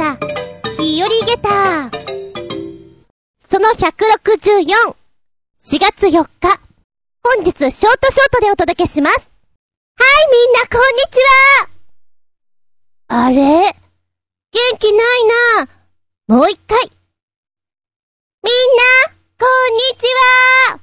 [0.00, 0.16] した。
[0.80, 2.00] 日和ゲター。
[3.38, 4.96] その164。
[5.58, 6.30] 4月4日。
[7.22, 9.30] 本日、ショートショートでお届けします。
[9.96, 11.18] はい、みんな、こんにち
[13.08, 13.36] はあれ？
[14.52, 15.24] 元気ない
[15.58, 15.68] な
[16.28, 16.78] もう一回。
[18.42, 18.82] みんな、
[19.38, 20.06] こんにち
[20.72, 20.80] は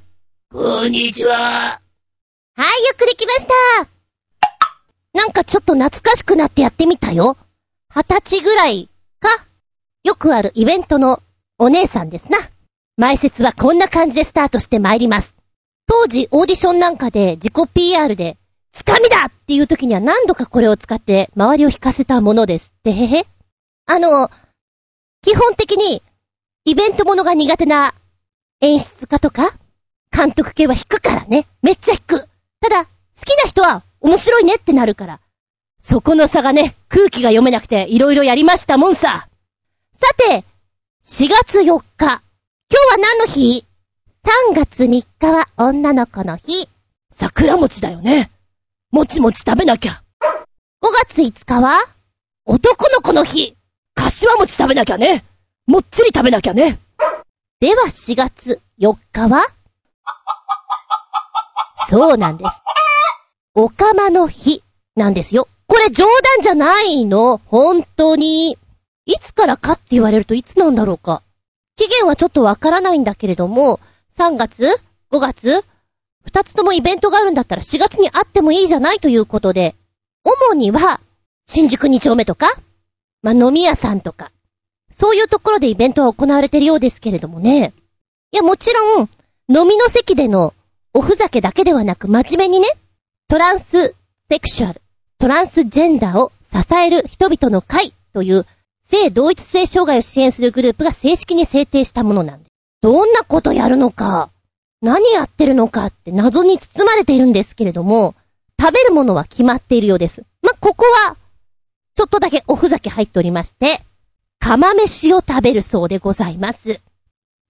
[0.51, 1.81] こんにちは。
[2.55, 3.53] はい、よくできました。
[5.13, 7.35] なんかちょっと懐かしくなってやってみたよ。
[7.89, 9.29] 二十歳ぐらいか
[10.03, 11.21] よくあるイベントの
[11.57, 12.37] お姉さんですな。
[12.97, 15.35] 前説はこんな感じでスタートして参ります。
[15.87, 18.37] 当時オーディションなんかで自己 PR で、
[18.71, 22.73] つかみだっていう時には何度かこれを使って周りを引かせたものです。
[22.83, 23.25] でへへ。
[23.85, 24.29] あの、
[25.21, 26.01] 基本的に
[26.65, 27.93] イベントものが苦手な
[28.61, 29.51] 演出家とか
[30.11, 31.47] 監督系は引くからね。
[31.61, 32.27] めっちゃ引く。
[32.59, 32.91] ただ、好
[33.23, 35.19] きな人は面白いねってなるから。
[35.89, 39.29] そこの差がね、空気が読めなくていろいろやりましたもんさ。
[39.93, 40.43] さて、
[41.01, 41.85] 4月4日。
[41.97, 42.21] 今日は
[42.97, 43.65] 何の日
[44.51, 46.67] ?3 月3日は女の子の日。
[47.13, 48.29] 桜餅だよね。
[48.91, 50.03] もちもち食べなきゃ。
[50.83, 51.77] 5月5日は？
[52.45, 53.55] 男の子の日。
[53.95, 55.23] 柏餅食べなきゃね。
[55.67, 56.79] もっちり食べなきゃね。
[57.61, 59.41] では4月4日は？
[61.87, 62.51] そうなんです。
[63.55, 64.61] おかまの日
[64.97, 65.47] なんですよ。
[65.67, 68.57] これ冗談じゃないの本当に。
[69.05, 71.21] いつからかって言われるといつなんだろうか。
[71.77, 73.79] 期限はちょっとわからないんだけれども、
[74.17, 74.67] 3月
[75.11, 75.63] ?5 月
[76.25, 79.75] 二つともイベントがあるんだったら4月にあってもいいじゃないということで、
[80.25, 80.99] 主には、
[81.45, 82.51] 新宿2丁目とか、
[83.21, 84.31] まあ、飲み屋さんとか、
[84.91, 87.73] そういうところでイベントは行われてるようですけれどもね。
[88.33, 89.09] いや、もちろん、
[89.49, 90.53] 飲みの席での
[90.93, 92.67] おふざけだけではなく真面目にね、
[93.29, 93.95] トランス
[94.29, 94.81] セクシュアル、
[95.19, 98.45] トランスジェンダーを支える人々の会という
[98.83, 102.51] 性同一性障害を支援するグループが正式に制定したものなんです。
[102.81, 104.29] どんなことやるのか、
[104.81, 108.13] 何やってるのかって謎に包まれているんですけれども、
[108.61, 110.23] 食べるものは決まっているようです。
[110.43, 111.17] まここは、
[111.95, 113.81] ちょっとだけおふざけ入っておりまして、
[114.39, 116.79] 釜飯を食べるそうでございます。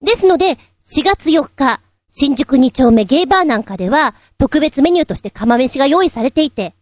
[0.00, 6.74] ですので、4月4日、新宿2丁目ゲイバーなんかでは、特別メニューとして釜飯が用意されていて、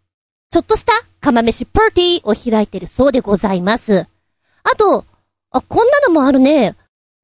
[0.50, 4.06] ちょっとした釜飯パーティーを開いてるそうでございます。
[4.62, 5.04] あと、
[5.50, 6.74] あ、こんなのもあるね。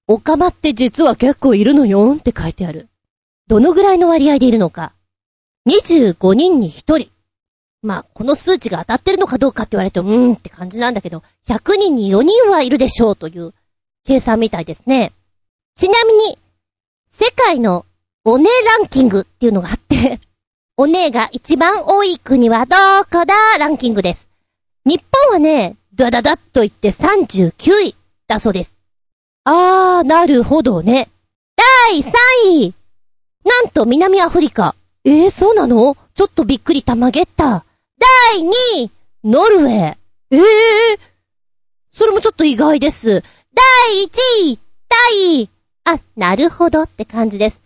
[0.09, 2.89] お釜って実は結構いるのよって書いてある。
[3.47, 4.93] どのぐらいの割合でいるのか。
[5.69, 7.11] 25人に1人。
[7.83, 13.55] まあ、この数値が当たってるのかどうかって言われると、うーんって感じなんだけど、100人に4人はいるでしょうという
[14.05, 15.13] 計算みたいですね。
[15.75, 16.39] ちなみに、
[17.11, 17.85] 世界の
[18.25, 20.21] お姉ランキングっていうのがあって、
[20.79, 22.75] お姉が一番多い国はど
[23.05, 23.35] こだ？
[23.59, 24.31] ランキングです。
[24.87, 27.53] 日本はね、ダダダッと言って39
[27.85, 27.95] 位
[28.27, 28.75] だそうです。
[29.45, 31.11] あー、なるほどね。
[31.91, 32.11] 第3
[32.47, 32.75] 位
[33.45, 34.75] なんと南アフリカ。
[35.05, 35.97] えー、そうなの？
[36.15, 37.65] ちょっとびっくりたまげった。
[38.35, 38.51] 第2
[38.85, 38.91] 位
[39.25, 39.71] ノルウェー。
[39.71, 39.97] え
[40.31, 40.99] えー、
[41.91, 43.23] それもちょっと意外です。
[43.55, 44.59] 第1位
[44.89, 45.51] タイ
[45.85, 47.62] あ、なるほどって感じです。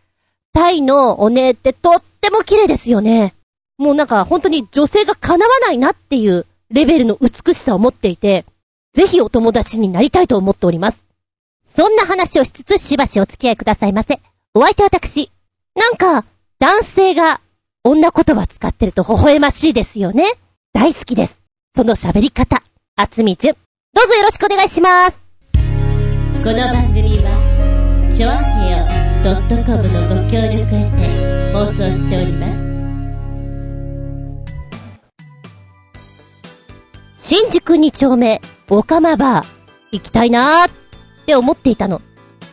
[0.56, 3.34] タイのお姉ってとっても綺麗ですよね。
[3.76, 8.46] もうなんか本当に女性が叶わないなっていうレベルの美しさを持っていて、
[8.94, 11.04] ぜひお友達になりたいと思っております。
[11.62, 14.18] そんな話をしつつしばしお付き合いくださいませ。
[14.54, 15.30] お相手は私。
[15.74, 16.24] なんか、
[16.58, 17.42] 男性が
[17.84, 20.24] 女言葉使ってると微笑ましいですよね。
[20.72, 21.38] 大好きです。
[21.76, 22.62] その喋り方。
[22.96, 23.54] あつみじゅん。
[23.92, 25.20] どうぞよろしくお願いします。
[26.42, 28.55] この番組はチョアヘオ
[29.26, 29.34] .com
[29.88, 32.64] のご協力へて放送しております
[37.16, 39.46] 新宿2丁目、オカマバー、
[39.90, 40.70] 行きたいなーっ
[41.26, 42.00] て思っていたの。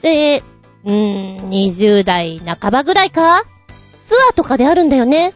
[0.01, 0.41] で、
[0.83, 3.43] うーん、20代半ばぐらいか？
[4.05, 5.35] ツアーとかであるんだよね。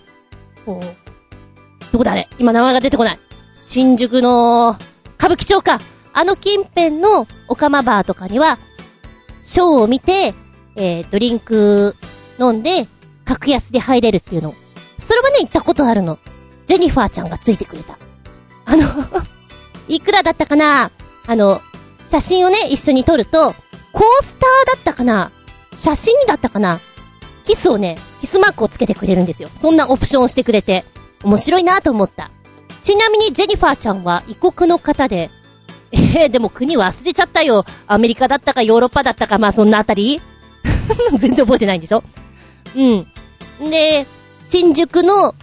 [0.66, 2.28] こう、どこだあれ？
[2.40, 3.20] 今名前が出てこない。
[3.58, 4.76] 新宿の、
[5.20, 5.80] 歌舞伎町か。
[6.14, 8.58] あの近辺のオカマバーとかには、
[9.44, 10.34] ショーを見て、
[10.78, 11.96] えー、ドリンク
[12.40, 12.88] 飲んで、
[13.26, 14.54] 格安で入れるっていうの。
[14.98, 16.20] それはね、行ったことあるの。
[16.66, 17.98] ジェニファーちゃんがついてくれた。
[18.66, 18.84] あの、
[19.90, 20.92] いくらだったかな？
[21.26, 21.62] あの、
[22.08, 23.54] 写真をね、一緒に撮ると、
[23.92, 25.32] コースターだったかな？
[25.74, 26.80] 写真だったかな？
[27.44, 29.50] キスをね、キスマークをつけてくれるんですよ。
[29.56, 30.86] そんなオプションをしてくれて、
[31.24, 32.30] 面白いなと思った。
[32.82, 35.32] ちなみにジェニファーちゃんは異国の方で、
[35.92, 37.66] えー、でも国忘れちゃったよ。
[37.88, 40.22] アメリカだったかヨーロッパだったか、まあそんなあたり
[41.18, 42.04] 全然覚えてないんでしょ？
[42.76, 43.08] うん。
[43.70, 44.06] で、
[44.48, 45.36] 新宿の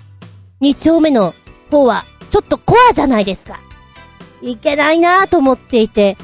[0.61, 1.35] 2丁目の
[1.71, 3.61] 方は、ちょっとコアじゃないですか。
[4.43, 6.17] いけないなぁと思っていて、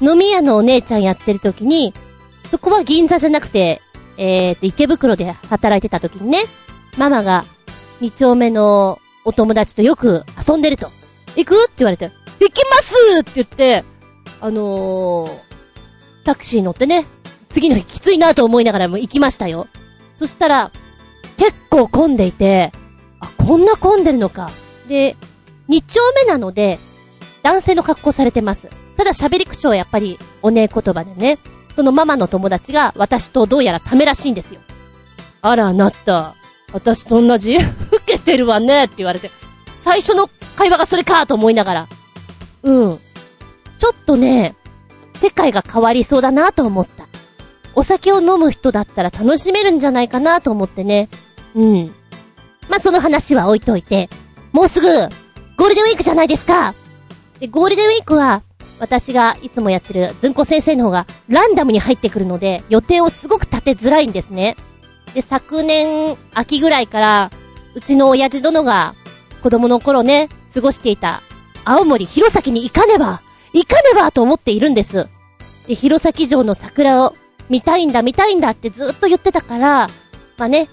[0.00, 1.94] 飲み屋のお姉ちゃんやってる時に、
[2.50, 3.80] そこは銀座じゃなくて、
[4.16, 6.44] えーと、池袋で働いてた時にね、
[6.96, 7.44] ママが、
[8.00, 10.90] 二丁目のお友達とよく遊んでると。
[11.36, 11.64] 行く？
[11.64, 13.84] って言われて、行きますって言って、
[14.40, 15.30] あのー、
[16.24, 17.06] タクシー乗ってね、
[17.50, 19.66] 次の日きついなと思いながらも行きましたよ。
[20.16, 20.70] そしたら、
[21.36, 22.72] 結構混んでいて、
[23.20, 24.50] あ、こんな混んでるのか。
[24.88, 25.16] で、
[25.68, 26.78] 二丁目なので、
[27.42, 28.68] 男性の格好されてます。
[28.96, 31.38] ただ喋り口調はやっぱりお姉言葉でね、
[31.74, 34.60] そのママの友達が私とどうやらためらしいんですよ。
[35.42, 36.34] あら、あなた、
[36.72, 37.60] 私と同じ老
[38.04, 39.30] けてるわねって言われて、
[39.82, 41.88] 最初の会話がそれかと思いながら、
[42.62, 42.98] うん。
[43.78, 44.54] ちょっとね、
[45.14, 46.99] 世界が変わりそうだなと思った。
[47.80, 51.08] お酒を飲む人だったら楽しめるんじゃないかなと思ってね。
[51.54, 51.94] うん。
[52.68, 54.10] まあ、その話は置いといて、
[54.52, 54.86] もうすぐ、
[55.56, 56.74] ゴールデンウィークじゃないですか
[57.38, 58.42] で、ゴールデンウィークは、
[58.80, 64.56] 私がいつもやってるずんこ先生の方がランダムに入ってくるので、予定をすごく立てづらいんですね。
[65.14, 67.30] で、昨年秋ぐらいから、
[67.74, 68.94] うちの親父殿が
[69.42, 71.22] 子供の頃ね、過ごしていた
[71.64, 73.22] 青森弘前に行かねば
[73.54, 75.08] 行かねばと思っているんです。
[75.66, 77.14] で、弘前城の桜を
[77.50, 79.90] 見たいんだ見たいんだってずっと言ってたから、
[80.38, 80.72] まあね、ちょ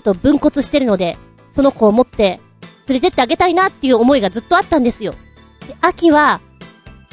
[0.00, 1.16] っと分骨してるので、
[1.50, 2.40] その子を持って
[2.88, 5.12] 連れてってあげたいなっていう思いがずっとあったんですよ。
[5.66, 6.40] で、秋は、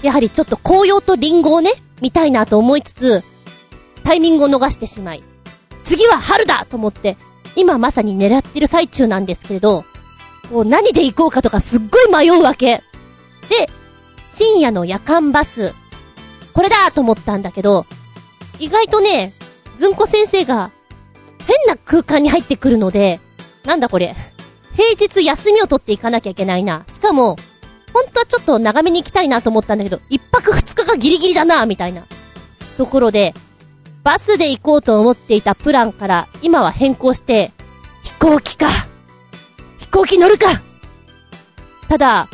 [0.02, 1.72] やはりちょっと紅葉とリンゴをね、
[2.02, 3.24] 見たいなと思いつつ、
[4.04, 5.24] タイミングを逃してしまい、
[5.84, 7.18] 次は春だと思って、
[7.56, 9.86] 今まさに狙ってる最中なんですけれど、
[10.52, 12.84] こう何で行こうかとかすっごい迷うわけ。
[13.50, 13.70] で、
[14.30, 15.74] 深夜の夜間バス、
[16.54, 17.86] これだと思ったんだけど、
[18.64, 19.34] 意外とね、
[19.76, 20.72] ずんこ先生が、
[21.46, 23.20] 変な空間に入ってくるので、
[23.66, 24.16] なんだこれ。
[24.76, 26.86] 平日休みを取っていかなきゃいけないな。
[26.90, 27.36] しかも、
[27.94, 32.06] 本当はちょっと長めに行きたいなと思ったんだけど、一泊二日がギリギリだな、みたいな。
[32.78, 33.34] ところで、
[34.04, 37.52] バスで行こうと思っていたプランから、今は変更して、
[38.02, 38.68] 飛行機か
[39.78, 40.62] 飛行機乗るか
[41.90, 42.30] ただ、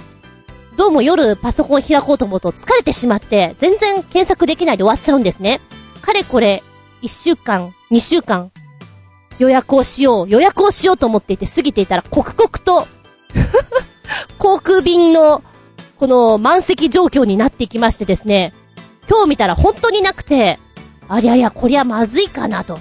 [0.78, 5.60] どうも夜パソコン開こうと思うと疲れてしまって、全然検索できないで終わっちゃうんですね。
[6.00, 6.64] かれこれ、
[7.02, 8.52] 一週間、二週間、
[9.40, 12.88] 予約をしよう、予約をしようと思っていて過ぎていたら、刻々と
[14.38, 15.44] 航空便の、
[15.98, 18.54] この満席状況になってきましてですね、
[19.10, 20.60] 今日見たら本当になくて、
[21.08, 22.80] ありゃりゃ、こりゃまずいかなと。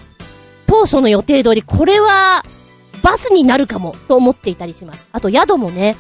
[0.67, 2.45] 当初の予定通り、これは、
[3.03, 5.07] バスになるかも、と思っていたりします。
[5.13, 5.97] あと宿もね、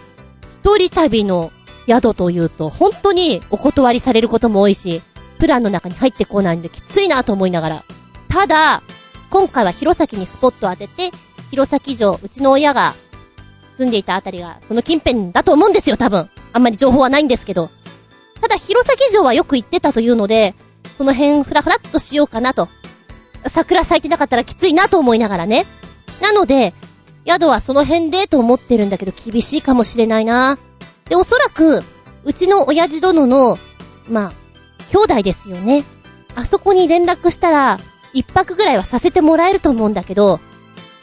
[0.62, 1.52] 一人旅の
[1.88, 5.00] 宿というと、本当にお断りされることも多いし、
[5.38, 7.84] プランの中に入ってこないんできついなと思いながら。
[8.28, 8.82] ただ、
[9.30, 11.10] 今回は弘前にスポットを当てて、
[11.50, 12.94] 弘前城、うちの親が
[13.72, 16.28] 住んでいたあたりが、その近辺だと思うんですよ、多分。
[16.52, 17.70] あんまり情報はないんですけど。
[18.40, 20.54] ただ、弘前城はよく行ってたというので、
[20.96, 22.68] その辺ふらふらっとしようかなと。
[23.46, 25.66] 桜咲いてなかったらきついなと思いながらね。
[26.20, 26.74] なので、
[27.26, 30.58] 宿はその辺でと思ってるんだけど厳しいかもしれないな。
[31.08, 31.82] で、おそらく、
[32.24, 33.58] うちの親父殿の、
[34.08, 34.32] まあ、
[34.90, 35.84] 兄弟ですよね。
[36.34, 37.78] あそこに連絡したら、
[38.12, 40.40] 一泊ぐらいはさせてもらえると思うんだけど、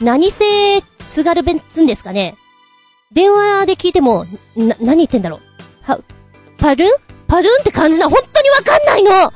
[0.00, 2.36] 何せ、津軽弁っつんですかね。
[3.12, 4.24] 電話で聞いても、
[4.56, 5.40] な、何言ってんだろう。
[5.82, 6.00] は、
[6.58, 6.90] パルン？
[7.28, 9.32] パルンって感じな、本当にわかんないの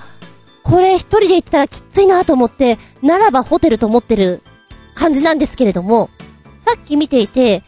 [0.63, 4.43] これ一人で行ったらきついなと思って、ならばホテルと思ってる
[4.95, 6.11] 感じなんですけれども、
[6.59, 7.63] さっき見ていて、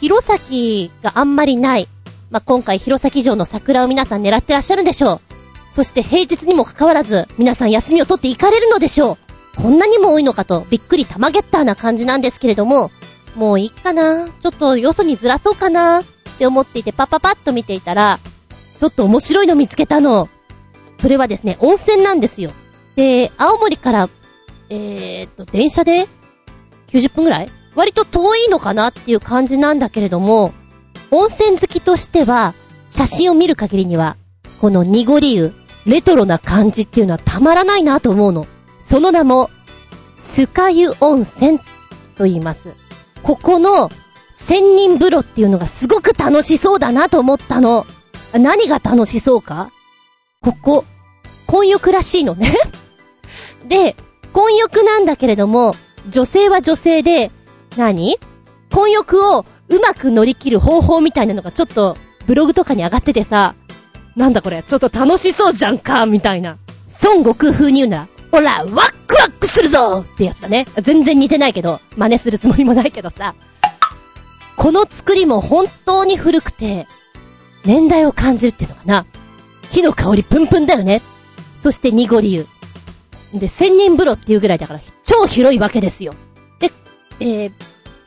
[0.00, 1.88] 弘前があんまりない。
[2.30, 5.20] まあ、今回弘前城の桜を皆さん狙ってらっしゃるんでしょう。
[5.70, 9.18] そして平日にもかかわらず、皆さん休みを取って行かれるのでしょ
[9.56, 9.62] う。
[9.62, 12.90] こんなにも多いのかと、びっくり玉ゲッターな感じなんですけれども、
[13.34, 14.28] もういいかな？
[14.28, 16.00] ちょっとよそにずらそうかな？
[16.00, 16.04] っ
[16.38, 18.18] て思っていてパパパッと見ていたら、
[18.78, 20.28] ちょっと面白いの見つけたの。
[21.00, 22.52] それはですね、温泉なんですよ。
[22.96, 24.08] で、青森から、
[24.70, 26.08] えー、っと、電車で
[26.88, 27.50] 90分ぐらい？
[27.74, 30.52] 割と遠いのかなっていう感じなんだけれども、
[31.10, 32.54] 温泉好きとしては、
[32.88, 34.16] 写真を見る限りには、
[34.60, 35.54] この濁り湯、
[35.88, 38.46] レトロな感じっていうのはたまらないなと思うの。
[38.78, 39.50] その名も、
[40.18, 41.58] スカ湯温泉
[42.16, 42.74] と言います。
[43.22, 43.90] ここの
[44.32, 47.86] 千人風呂っていうのがすごく楽しそうだなと思ったの。
[48.34, 49.70] 何が楽しそうか？
[50.42, 50.84] ここ、
[51.46, 52.54] 混浴らしいのね
[53.66, 53.96] で、
[54.32, 55.74] 混浴なんだけれども、
[56.08, 57.30] 女性は女性で、
[57.76, 58.18] 何？
[58.72, 63.54] 混浴をうまく乗り切る方法みたいなのがちょっとブログとかに上がっててさ、
[64.18, 66.58] なんだこれ、ちょっと楽しそうじゃんか、みたいな。
[67.04, 70.66] 孫悟空風に言うなら、ほら、ワックワックするぞってやつだね。
[70.82, 73.36] 全然似てないけど、真似するつもりもないけどさ。
[74.56, 76.88] この作りも本当に古くて、
[77.64, 79.06] 年代を感じるっていうのかな。
[79.70, 81.00] 木の香りプンプンだよね。
[81.60, 82.46] そして濁り湯。
[83.34, 86.12] で、千人風呂っていうぐらいだから、超広いわけですよ。
[86.58, 86.72] で、
[87.20, 87.52] えー、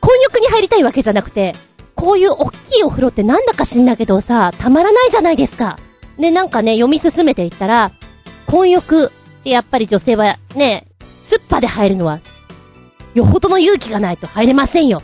[0.00, 1.54] 混浴に入りたいわけじゃなくて、
[1.94, 5.78] こういう大きいお風呂ってなんだか知んだけどさ、たまらないじゃないですか。
[6.18, 7.92] で、なんかね、読み進めていったら、
[8.46, 10.86] 混浴ってやっぱり女性はね、
[11.20, 12.20] スッパで入るのは、
[13.14, 15.02] よほどの勇気がないと入れませんよ。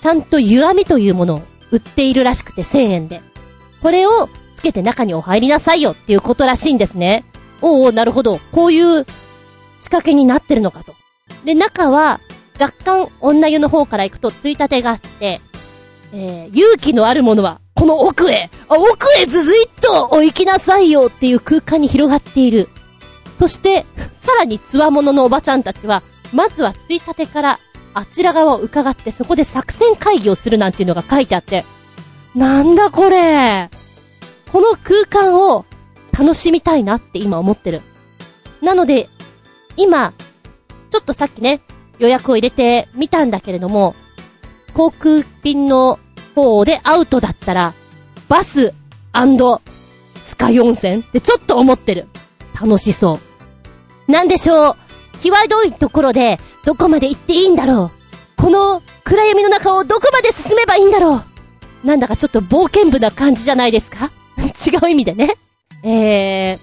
[0.00, 3.22] ちゃんと湯あみというものを売っているらしくて1000円で。
[3.82, 7.24] これをつけて中にお入りなさいよっていうことらしいんですね。
[7.62, 8.40] おおなるほど。
[8.52, 9.04] こういう
[9.78, 10.94] 仕掛けになってるのかと。
[11.44, 12.20] で、中は
[12.60, 15.40] 若干女湯の方から行くとついたてがあって、
[16.12, 22.68] えー、勇気のあるものはこの奥へ、あ、奥へずずいっとお行きなさいよっていう空間に広がっている。
[23.38, 26.02] そして、さらにつわもののおばちゃんたちは、
[26.32, 27.60] まずはついたてから
[27.94, 31.64] あちら側を伺ってそこで作戦会議をするなんていうのが書いてあって、
[32.34, 33.70] なんだこれ？
[34.52, 35.64] この空間を
[36.12, 37.82] 楽しみたいなって今思ってる。
[38.60, 39.08] なので、
[39.76, 40.12] 今、
[40.90, 41.62] ちょっとさっきね、
[41.98, 43.94] 予約を入れてみたんだけれども、
[44.70, 45.98] 航空便の
[46.34, 47.74] 方でアウトだったら、
[48.28, 48.72] バス
[50.20, 52.06] スカイ温泉ってちょっと思ってる。
[52.60, 53.18] 楽しそ
[54.08, 54.12] う。
[54.12, 54.76] なんでしょう。
[55.20, 57.90] 際どいところで、どこまで行っていいんだろ
[58.38, 58.42] う。
[58.42, 61.86] この暗闇の中をどこまで進めばいいんだろう。
[61.86, 65.36] なんだかちょっと冒険部な感じじゃないですか 違う意味でね。
[65.82, 66.58] えー、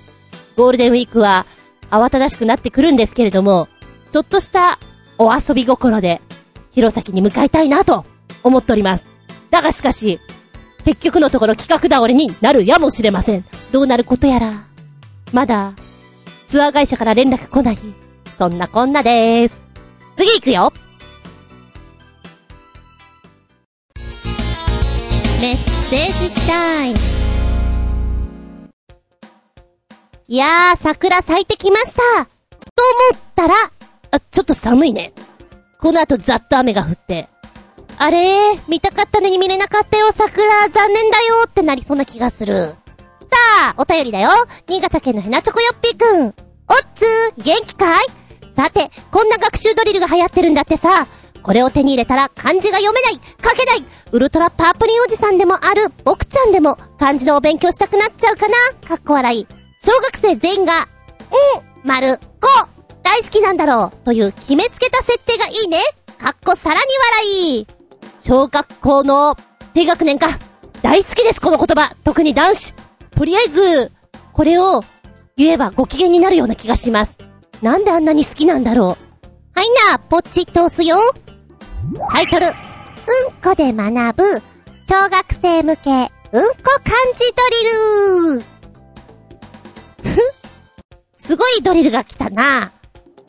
[0.55, 1.45] ゴールデンウィークは
[1.89, 3.67] 慌ただしくなってくるんですけれども、
[4.11, 4.79] ちょっとした
[5.17, 6.21] お遊び心で、
[6.77, 8.05] 弘前に向かいたいなと
[8.43, 9.07] 思っております。
[9.49, 10.19] だがしかし、
[10.85, 13.45] 結局のところ企画倒れになるやもしれません。
[13.71, 14.67] どうなることやら。
[15.33, 15.73] まだ、
[16.45, 17.79] ツアー会社から連絡来ない。
[18.37, 19.59] そんなこんなでーす。
[20.17, 20.73] 次行くよ
[25.41, 25.57] メッ
[25.89, 26.97] セージタイム。
[30.27, 32.25] いやー、桜咲いてきました。
[32.25, 33.55] と思ったら、
[34.11, 35.11] あ、ちょっと寒いね。
[35.79, 37.27] この後ざっと雨が降って、
[37.97, 38.53] あれ？
[38.53, 42.67] ー、見たかったのに見れなかったよ、桜、残念だよってなりそうな気がする。
[42.67, 42.75] さ
[43.69, 44.29] あ、お便りだよ。
[44.67, 46.25] 新潟県のヘナチョコヨッピーくん。
[46.27, 46.33] おっ
[46.95, 48.05] つー、元気かい？
[48.55, 51.07] さて、こんな学習ドリルが流行ってるんだってさ。
[51.43, 53.19] これを手に入れたら漢字が読めない、書
[53.55, 58.55] けない、ウルトラパープリンおじさんでもある僕ちゃんでも漢字のお勉強したくなっちゃうかな
[58.85, 59.47] かっこ笑い。
[59.79, 62.49] 小学生全員が、うん、丸、こ、
[63.07, 65.77] 大好きなんだろう、という決めつけた設定がいいね。
[66.19, 66.81] かっこさらに
[67.23, 67.67] 笑い。
[68.19, 69.37] 小学校の
[69.73, 70.37] 低学年か。
[70.81, 71.95] 大好きです、この言葉。
[72.03, 72.73] 特に男子。
[73.11, 73.93] とりあえず、
[74.33, 74.83] これを
[75.37, 77.17] 言えばご機嫌になるような気がします。
[77.61, 79.57] なんであんなに好きなんだろう。
[79.57, 80.97] はいな、ポチッと押すよ。
[82.11, 82.53] タイトル、うん
[83.41, 84.23] こで学ぶ、
[84.85, 86.09] 小学生向け、うんこ
[86.83, 87.31] 漢字
[89.93, 90.17] ドリル
[91.13, 92.73] すごいドリルが来たな。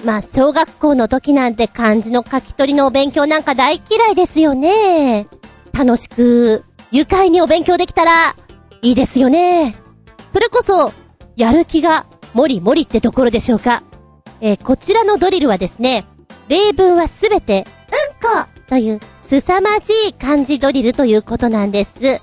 [0.05, 5.26] まあ、小学校の時なんて漢字の書き取りのお勉強なんか大嫌いですよね。
[5.73, 8.37] 楽しく、愉快にお勉強できたら、
[8.81, 9.75] いいですよね。
[10.33, 10.93] それこそ、
[11.37, 13.83] やる気が、もりもりってところでしょうか。
[14.40, 16.07] えー、こちらのドリルはですね、
[16.49, 21.93] 例文はすべて、うんこという、凄まじい漢字ドリルということなんです。
[22.00, 22.21] 例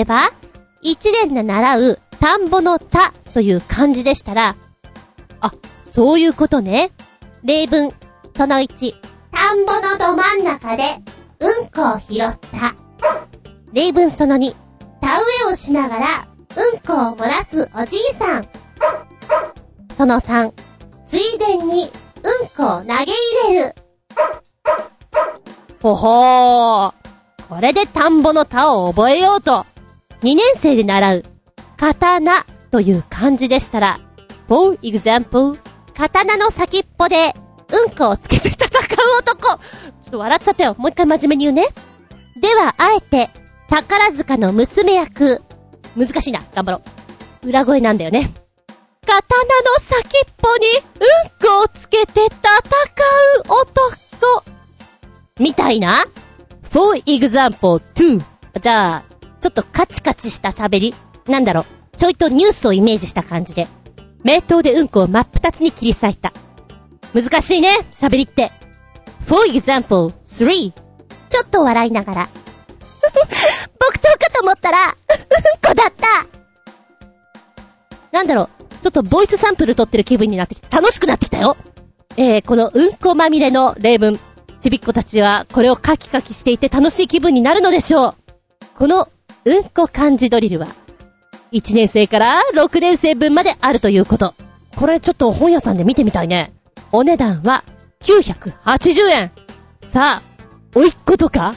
[0.00, 0.30] えば、
[0.82, 4.56] 一年で習う、田んぼの田という漢字でしたら、
[5.42, 5.52] あ、
[5.84, 6.92] そういうことね。
[7.42, 7.92] 例文、
[8.36, 8.94] その1。
[9.32, 10.84] 田んぼのど真ん中で、
[11.40, 12.74] うんこを拾った。
[13.72, 14.54] 例文その2。
[15.00, 18.48] 田植えをしながら、うんこを漏らすおじいさん。
[19.96, 20.52] その3。
[21.04, 21.90] 水田に、
[22.22, 23.06] うんこを投げ入
[23.48, 23.74] れる。
[25.82, 26.92] ほほー。
[27.48, 29.66] これで田んぼの田を覚えようと。
[30.22, 31.24] 2年生で習う、
[31.76, 33.98] 刀という漢字でしたら、
[34.52, 35.58] For example,
[35.94, 37.32] 刀の先っぽで、
[37.72, 39.56] うんこをつけて戦う男ちょ
[40.08, 40.74] っと笑っちゃったよ。
[40.76, 41.68] もう一回真面目に言うね。
[42.38, 43.30] では、あえて、
[43.66, 45.40] 宝塚の娘役。
[45.96, 46.42] 難しいな。
[46.54, 46.82] 頑張ろ
[47.42, 47.48] う。
[47.48, 48.30] 裏声なんだよね。
[49.06, 50.66] 刀の先っぽに、
[51.00, 54.44] うんこをつけて戦う男。
[55.40, 56.04] みたいな
[56.64, 58.22] ?For example, two.
[58.60, 59.02] じゃあ、
[59.40, 60.94] ちょっとカチカチした喋り
[61.26, 61.64] なんだろう。
[61.96, 63.66] ちょいとニュースをイメージした感じで。
[64.24, 66.32] 名刀でうんこを真っ二つに切り裂いた。
[67.14, 68.50] 難しいね、喋りって。
[69.26, 70.72] For example, three.
[71.28, 72.28] ちょっと笑いながら。
[73.80, 74.94] 僕刀かと思ったら、うん
[75.68, 76.26] こだった
[78.12, 78.48] なんだろう、
[78.82, 81.56] ちょっとボイスサンプル撮ってる気分になってきて、楽しくなってきたよ
[82.16, 84.18] えー、このうんこまみれの例文。
[84.60, 88.14] ちびっ子たちはこれをカキカキしていて楽しい気分になるのでしょう。
[88.76, 89.08] この
[89.44, 90.68] うんこ漢字ドリルは、
[91.52, 94.34] 1年生から6年生分まであるということ。
[94.76, 96.52] これちょっと本屋さんで見てみたいね。
[96.92, 97.64] お値段は
[98.00, 99.30] 980円。
[99.86, 100.22] さあ、
[100.74, 101.54] おいっ子とか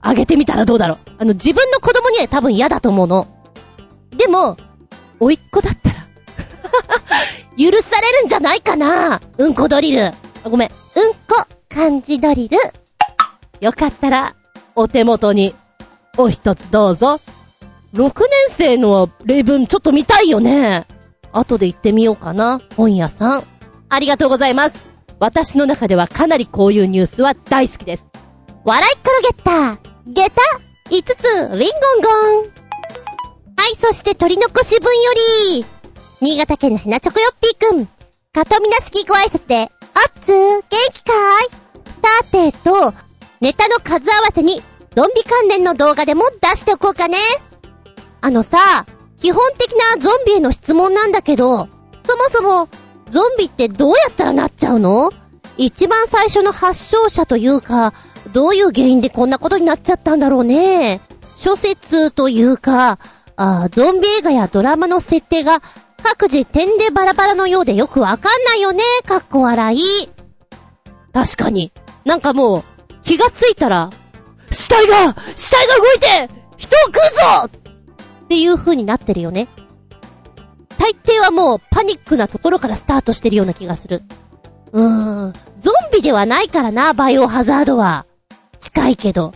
[0.00, 0.98] あげてみたらどうだろう。
[1.18, 3.26] あの、自分の子供には多分嫌だと思うの。
[4.16, 4.56] でも、
[5.18, 5.96] おいっ子だったら
[7.58, 10.12] 許されるんじゃないかなうんこドリル。
[10.44, 10.68] ごめん。
[10.68, 12.58] うんこ、漢字ドリル。
[13.60, 14.34] よかったら、
[14.74, 15.54] お手元に、
[16.16, 17.20] お一つどうぞ。
[17.94, 20.86] 6年生の例文ちょっと見たいよね。
[21.32, 22.60] 後で行ってみようかな。
[22.76, 23.42] 本屋さん。
[23.88, 24.84] ありがとうございます。
[25.18, 28.06] 私の中ではかなりこういうニュースは大好きです。
[28.64, 30.34] 笑い転げった下駄
[30.90, 32.58] !5 つ、リンゴンゴン。
[33.56, 35.14] はい、そして取り残し分よ
[35.52, 35.64] り、
[36.20, 37.86] 新潟県のヘナチョコヨッピーくん。
[38.32, 39.70] かとみなしきご挨拶で、おっ
[40.22, 42.94] つー、元気かーいさてと、
[43.40, 44.62] ネタの数合わせに、
[44.94, 47.18] ゾンビ関連の動画でも出しておこうかね。
[48.20, 48.58] あのさ、
[49.16, 51.68] 基本的なゾンビへの質問なんだけど、
[52.06, 52.68] そもそも、
[53.10, 55.10] ゾンビってどうやったらなっちゃうの？
[55.56, 57.92] 一番最初の発症者というか、
[58.32, 61.00] どういう原因でこんなことになっちゃったんだろうね？
[61.34, 62.98] 諸説というか、
[63.36, 65.62] あゾンビ映画やドラマの設定が
[66.02, 68.82] 各自点でバラバラのようでよくわかんないよね？
[69.06, 69.80] かっこ笑い。
[71.12, 71.72] 確かに。
[72.04, 72.64] なんかもう、
[73.02, 73.90] 気がついたら、
[74.50, 77.67] 死体が死体が動いて人を食うぞ
[78.28, 79.48] っていう風になってるよね。
[80.76, 84.02] 大抵はもうパニックなところからスタートしてるような気がする。
[84.72, 85.32] うーん。
[85.60, 88.04] ゾンビではないからな、バイオハザードは。
[88.58, 89.32] 近いけど。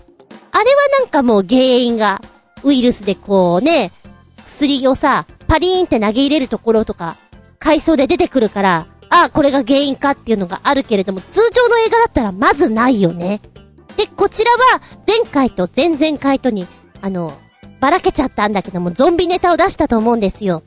[0.50, 2.20] あれはなんかもう原因が、
[2.64, 3.92] ウイルスでこうね、
[4.44, 7.16] 薬をさ、パリーンって投げ入れるところとか、
[7.58, 13.40] 階層で出てくるから、ああ、これが原因かっていうのがあるけれども、通常の映画だったらまずないよね。
[13.96, 16.66] で、こちらは、前回と前々回とに、
[17.00, 17.32] あの、
[17.82, 20.62] ばらけちゃったんだけども、ゾンビネタを出したと思うんですよ。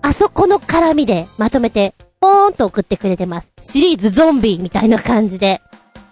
[0.00, 3.50] あそこの絡みで、まとめて、ポーンと送ってくれてます。
[3.60, 5.60] シリーズゾンビみたいな感じで。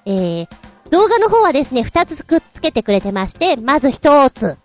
[0.06, 0.48] えー、
[0.90, 4.58] 動画の方はですね、二つくっつけてくれてまして、まず一つ。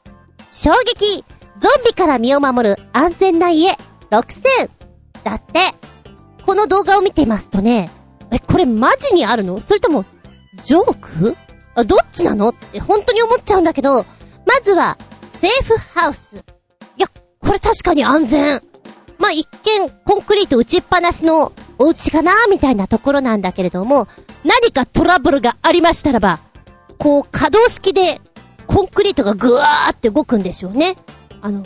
[0.52, 1.24] 衝撃
[1.60, 3.78] ゾンビから身を守る安全な家
[4.10, 4.70] 6000
[5.24, 5.76] だって。
[6.48, 7.92] この動画を見てますとね、
[8.32, 9.62] え、これマジにあるの？
[9.62, 10.04] それとも、
[10.64, 11.38] ジョーク？
[11.76, 12.50] あ、どっちなの？
[12.50, 14.04] って本当に思っちゃうんだけど、
[14.48, 14.98] まずは、
[15.46, 16.38] セーフハウス。
[16.98, 17.08] いや、
[17.40, 18.64] これ確かに安全。
[19.20, 24.08] まあ、一見、コンクリート打ちっぱなしのお家かなみたいなところなんだけれども、
[24.44, 26.40] 何かトラブルがありましたらば、
[26.98, 28.22] こう、可動式で、
[28.66, 30.98] コンクリートがぐわーって動くんでしょうね。
[31.42, 31.60] あの、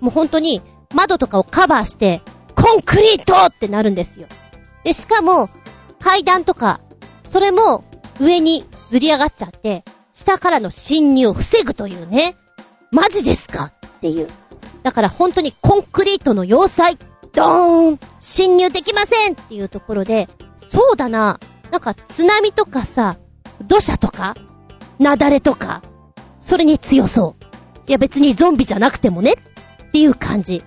[0.00, 0.60] もう本当に、
[0.92, 2.20] 窓とかをカバーして、
[2.54, 4.26] コンクリートってなるんですよ。
[4.84, 5.48] で、しかも、
[5.98, 6.82] 階段とか、
[7.26, 7.84] それも、
[8.20, 9.82] 上にずり上がっちゃって、
[10.12, 12.36] 下からの侵入を防ぐというね。
[12.94, 13.72] マジですか？
[13.98, 14.28] っていう。
[14.84, 16.96] だから本当にコンクリートの要塞、
[17.32, 20.28] ドーン侵入できませんっていうところで、
[20.68, 21.40] そうだな、
[21.72, 23.16] なんか津波とかさ、
[23.62, 24.36] 土砂とか、
[25.00, 25.82] 雪崩とか、
[26.38, 27.44] それに強そう。
[27.88, 30.62] いや別にゾンビじゃなくてもねっていう感じ。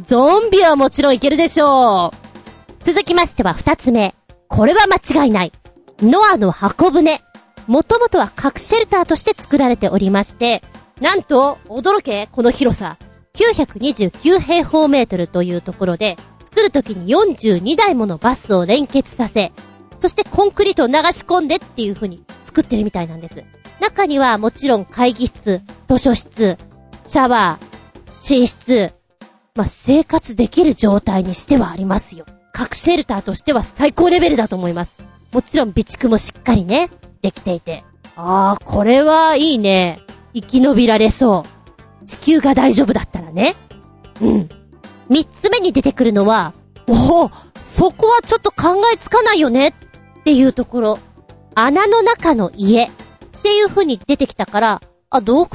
[0.00, 2.84] ゾンビはもちろんいけるでしょう。
[2.84, 4.14] 続きましては二つ目。
[4.48, 5.52] これは間違いない。
[6.00, 7.20] ノアの箱舟。
[7.66, 10.62] もともとは核シェルターとして作られておりまして、
[11.00, 12.96] なんと、驚け、この広さ。
[13.34, 16.16] 929平方メートルというところで、
[16.56, 19.52] 作るときに42台ものバスを連結させ、
[19.98, 23.44] そしてコンクリートを流し込んでっていう風に作ってるみたいなんです。
[23.78, 26.56] 中にはもちろん会議室、図書室、
[27.04, 28.92] シャワー、寝室、
[29.54, 32.24] まあ、生活できる状態にしてはありますよ。
[32.52, 34.96] 核シェルターとしては最高レベルだと思います。
[35.32, 36.88] もちろん備蓄もしっかりね、
[37.20, 37.84] できていて。
[38.16, 40.00] ああ、これはいいね。
[40.36, 41.46] 生き延びられそ
[42.02, 42.04] う。
[42.06, 43.56] 地球が大丈夫だったらね。
[44.20, 44.48] うん。
[45.08, 46.52] 三つ目に出てくるのは、
[46.86, 49.72] おお、そこはちょっと考えつかないよねっ
[50.24, 50.98] ていうところ。
[51.54, 52.90] 穴の中の家っ
[53.42, 55.48] ていう風に出てきたから、あ、洞窟？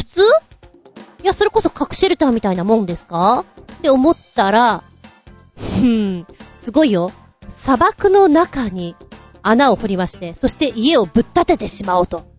[1.23, 3.45] いや、それこそ核シェルターみたいなもんですか？
[3.73, 4.83] って思ったら、
[5.55, 6.25] ふん、
[6.57, 7.11] すごいよ。
[7.49, 8.95] 砂漠の中に
[9.43, 12.30] 穴を掘りまして、そして家をぶっ立ててしまおうと。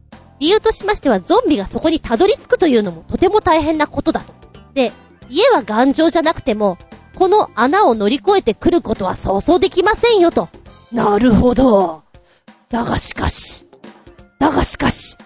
[0.42, 4.34] 理由としましては、ゾンビがそこにたどり着くというのもとても大変なことだと。
[4.74, 4.90] で、
[5.30, 6.78] 家は頑丈じゃなくても、
[7.14, 10.48] この穴を乗り越えてくることはそうそうできませんよと。
[10.90, 12.02] なるほど。
[12.70, 13.66] だがしかし、
[14.40, 15.16] だがしかし、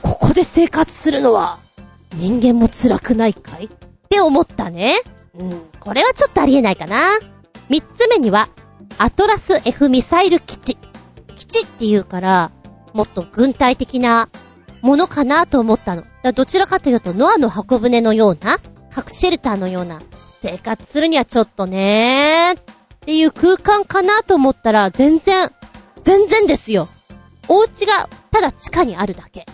[0.00, 1.58] ここで生活するのは、
[2.14, 3.64] 人間も辛くないかい？
[3.64, 3.68] っ
[4.08, 5.00] て思ったね。
[5.36, 7.18] うん、これはちょっとありえないかな。
[7.68, 8.48] 三つ目には、
[8.96, 10.78] アトラス F ミサイル基地。
[11.34, 12.52] 基地って言うから、
[12.92, 14.28] もっと軍隊的な
[14.82, 16.04] ものかなと思ったの。
[16.34, 18.58] どちらかというと、ノアの箱舟のような、
[18.90, 20.00] 核シェルターのような、
[20.42, 22.64] 生活するにはちょっとねーっ
[23.00, 25.50] ていう空間かなと思ったら全然、
[26.02, 26.88] 全然ですよ。
[27.48, 29.46] お家がただ地下にあるだけ。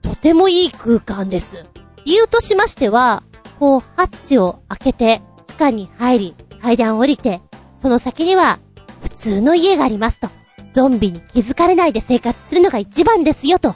[0.00, 1.66] とてもいい空間です。
[2.04, 3.22] 理由としましては、
[3.58, 7.42] こう、ハッチを開けて、地下に入り、階段を降りて、
[7.80, 8.58] その先には、
[9.02, 10.28] 普通の家がありますと。
[10.72, 13.74] ゾンビに気づかれないで生活するのが一番ですよと。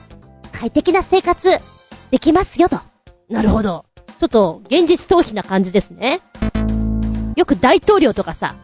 [0.58, 1.50] 快適な生活、
[2.10, 2.78] できますよと。
[3.28, 3.84] なるほど。
[4.18, 6.20] ちょっと、現実逃避な感じですね。
[7.36, 8.54] よく大統領とかさ、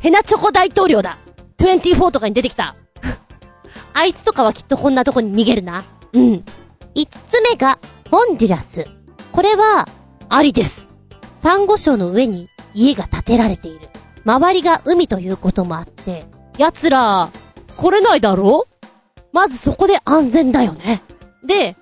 [0.00, 1.16] ヘナチョコ大統領だ
[1.56, 2.76] !24 とかに出てきた。
[3.94, 5.82] あいつとかはきっとこんなとこに逃げるな。
[6.12, 6.44] うん。
[6.94, 7.78] 五つ目が、
[8.10, 8.86] ホンデュラス。
[9.32, 9.88] これは、
[10.28, 10.90] ありです。
[11.42, 13.88] サンゴ礁の上に家が建てられている。
[14.26, 16.26] 周りが海ということもあって、
[16.58, 17.30] 奴ら、
[17.78, 18.66] 来れないだろ
[19.32, 21.00] まずそこで安全だよね。
[21.50, 21.74] で、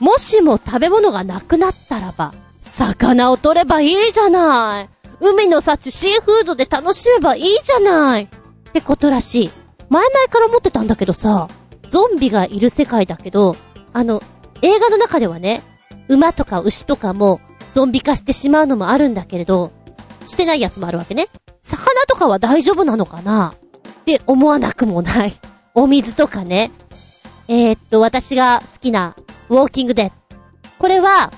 [0.00, 4.88] もしも食べ物がなくなったらば、魚を取ればいいじゃない。
[5.20, 8.24] 海の幸シーフードで楽しめばいいじゃない。
[8.24, 8.28] っ
[8.72, 9.50] てことらしい。
[9.88, 11.46] 前々から思ってたんだけどさ、
[11.88, 13.54] ゾンビがいる世界だけど、
[13.92, 14.20] あの、
[14.60, 15.62] 映画の中ではね、
[16.08, 17.40] 馬とか牛とかも
[17.74, 19.70] ゾンビ化してしまうのもあるんだけれど、
[20.26, 21.28] してないやつもあるわけね。
[21.60, 23.54] 魚とかは大丈夫なのかな？
[24.00, 25.34] って思わなくもない。
[25.74, 26.72] お水とかね。
[27.48, 29.14] えー、っと、私が好きな、
[29.48, 30.14] ウォーキングデッド
[30.78, 31.32] これは、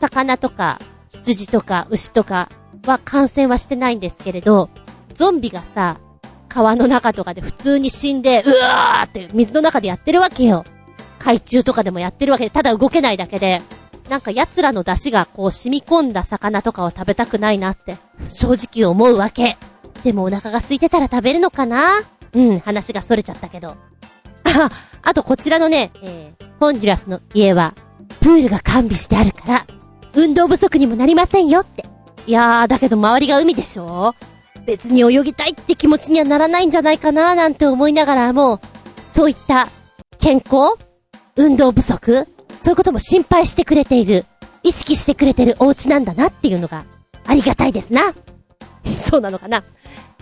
[0.00, 0.78] 魚とか、
[1.10, 2.48] 羊とか、牛とか
[2.86, 4.68] は感染はしてないんですけれど、
[5.14, 5.98] ゾンビがさ、
[6.48, 10.64] 川の中とかで普通に死んで、うわーって水の中でやってるわけよ。
[11.18, 13.62] 海中とかでもやってるわけで、ただ動けないだけで、
[14.08, 17.96] なんか奴らの出汁がこう染み込んだ魚とかを食べたくないなって、
[18.28, 19.56] 正直思うわけ。
[20.04, 21.86] でもお腹が空いてたら食べるのかな？
[22.34, 23.76] うん、話が逸れちゃったけど。
[24.54, 24.70] あ、
[25.02, 27.74] あとこちらのね、えー、ホンジュラスの家は、
[28.20, 29.66] プールが完備してあるから、
[30.14, 31.84] 運動不足にもなりませんよって。
[32.26, 34.14] いやー、だけど周りが海でしょ？
[34.66, 38.60] 別に泳ぎたいって気持ちにはならないんじゃないかなーなんて思いながらも、
[39.06, 39.68] そういった
[40.18, 40.78] 健康？
[41.36, 42.26] 運動不足？
[42.60, 44.24] そういうことも心配してくれている、
[44.62, 46.84] 意識してくれてるお家なんだなっていうのが、
[47.26, 48.14] ありがたいですな。
[48.96, 49.64] そうなのかな。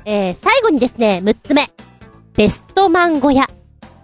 [0.04, 1.70] えー、最後にですね、6つ目。
[2.34, 3.46] ベストマン小屋。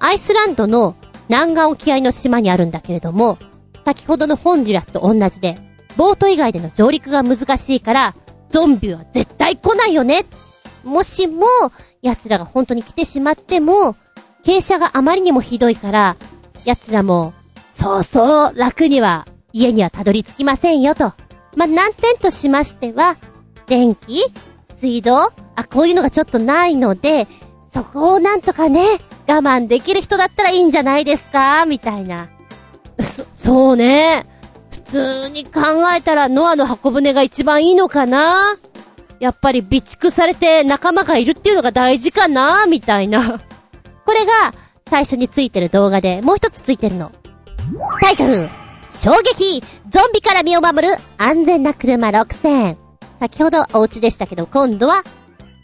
[0.01, 0.97] アイスランドの
[1.29, 3.39] 南岸沖合の島にあるんだけれども、
[3.85, 5.59] 先ほどのホンデュラスと同じで、
[5.97, 8.15] ボート以外での上陸が難しいから、
[8.51, 10.25] ゾンビは絶対来ないよね。
[10.85, 11.47] もしも、
[12.03, 13.97] 奴らが本当に来てしまっても、
[14.45, 16.17] 傾斜があまりにもひどいから、
[16.65, 17.33] 奴らも、
[17.71, 21.13] そうそう、楽には、家にはたどり着きませんよと。
[21.57, 23.17] まあ、難点としましては、
[23.67, 24.25] 電気
[24.77, 27.27] 水道あ、こういうのがちょっとないので、
[27.69, 28.83] そこをなんとかね、
[29.27, 31.67] 我慢できる人だったらいいんじゃないですか？
[31.67, 32.29] みたいな。
[32.99, 34.27] そ、そうね。
[34.71, 35.61] 普通に考
[35.95, 38.57] えたらノアの箱舟が一番いいのかな？
[39.21, 42.67] やっぱり備蓄されて仲間がいるっていうのが大事かな？
[42.67, 43.39] みたいな。
[44.07, 44.33] これが
[44.89, 47.13] 最初についてる動画でもう一つついてるの。
[48.01, 48.49] タイトル
[48.89, 52.77] 衝撃ゾンビから身を守る安全な車6000。
[53.21, 55.03] 先ほどお家でしたけど今度は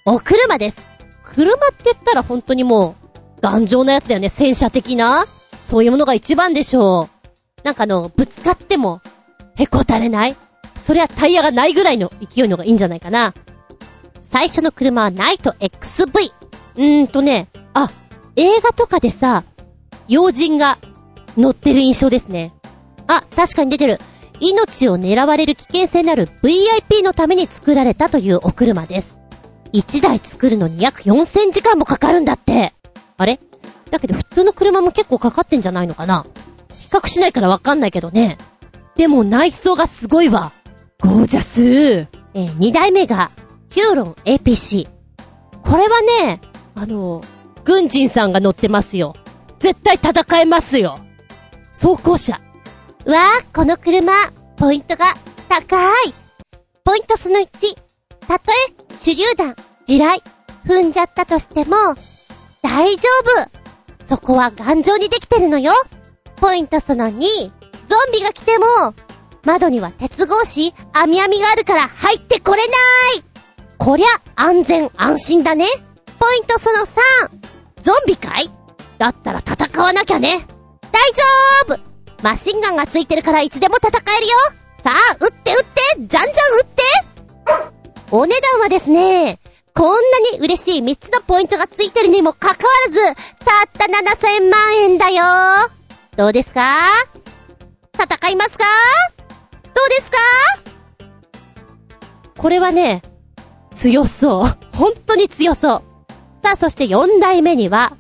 [0.05, 0.94] お車です。
[1.35, 2.97] 車って言ったら本当にも
[3.39, 4.29] う頑丈なやつだよね。
[4.29, 5.27] 戦車的な？
[5.63, 7.09] そういうものが一番でしょ
[7.63, 7.65] う。
[7.65, 9.01] なんかあの、ぶつかっても
[9.57, 10.37] へこたれない？
[10.77, 13.35] そりゃタイヤがないぐらいの勢いのがいいんじゃないかな。
[14.21, 16.33] 最初の車はナイト XV。
[16.77, 17.91] うーんとね、あ、
[18.37, 19.45] 映画とかでさ、
[20.09, 20.79] 要人が
[21.37, 22.53] 乗ってる印象ですね。
[23.07, 23.99] あ、確かに出てる。
[24.41, 29.19] 命を狙われる危険性のある VIP のために作られたというお車です。
[29.75, 32.73] 1台作るのに約4000時間もかかるんだって。
[33.17, 33.41] あれ？
[33.91, 36.25] だけど普通の車も結構かかってんじゃないのかな？
[36.73, 38.39] 比較しないからわかんないけどね。
[38.97, 40.53] でも内装がすごいわ。
[41.01, 43.31] ゴージャスーえー、2台目が、
[43.71, 44.89] ヒューロン APC。
[45.63, 46.41] これはね、
[46.75, 47.21] あの、
[47.65, 49.15] 軍人さんが乗ってますよ。
[49.59, 50.99] 絶対戦えますよ。
[51.69, 52.35] 走行車。
[52.35, 52.41] わ
[53.07, 54.13] あ、この車、
[54.57, 55.07] ポイントが
[55.49, 56.15] 高い。
[56.85, 57.47] ポイントその1。
[58.27, 59.55] たとえ、手榴弾、
[59.87, 60.23] 地雷、
[60.67, 61.77] 踏んじゃったとしても、
[62.63, 63.09] 大丈
[63.43, 64.07] 夫。
[64.07, 65.73] そこは頑丈にできてるのよ。
[66.37, 67.11] ポイントその2。
[67.11, 68.67] ゾンビが来ても、
[69.45, 72.77] 窓には鉄格子、網網があるから入ってこれない
[73.77, 75.67] こりゃ安全安心だね。
[76.19, 77.83] ポイントその3。
[77.83, 78.51] ゾンビかい？
[78.97, 80.47] だったら戦わなきゃね。
[80.91, 81.13] 大
[81.69, 81.79] 丈夫
[82.23, 84.33] マシンガンがついてるからいつでも戦えるよ
[84.83, 86.31] さあ、撃って撃ってじゃんじゃん撃
[86.63, 87.74] って
[88.11, 89.41] お値段はですね、
[89.75, 93.15] こんなに嬉しい3つのポイントがついてるにもかかわらず、たっ
[93.73, 95.25] た7000万円だよ
[96.17, 96.63] どうですか？
[97.95, 98.65] 戦いますか？
[99.75, 100.19] どうですか？
[102.39, 103.03] これはね、
[103.73, 104.77] 強そう。
[104.77, 105.83] 本当に強そう。
[106.43, 107.97] さあ、そして4代目には、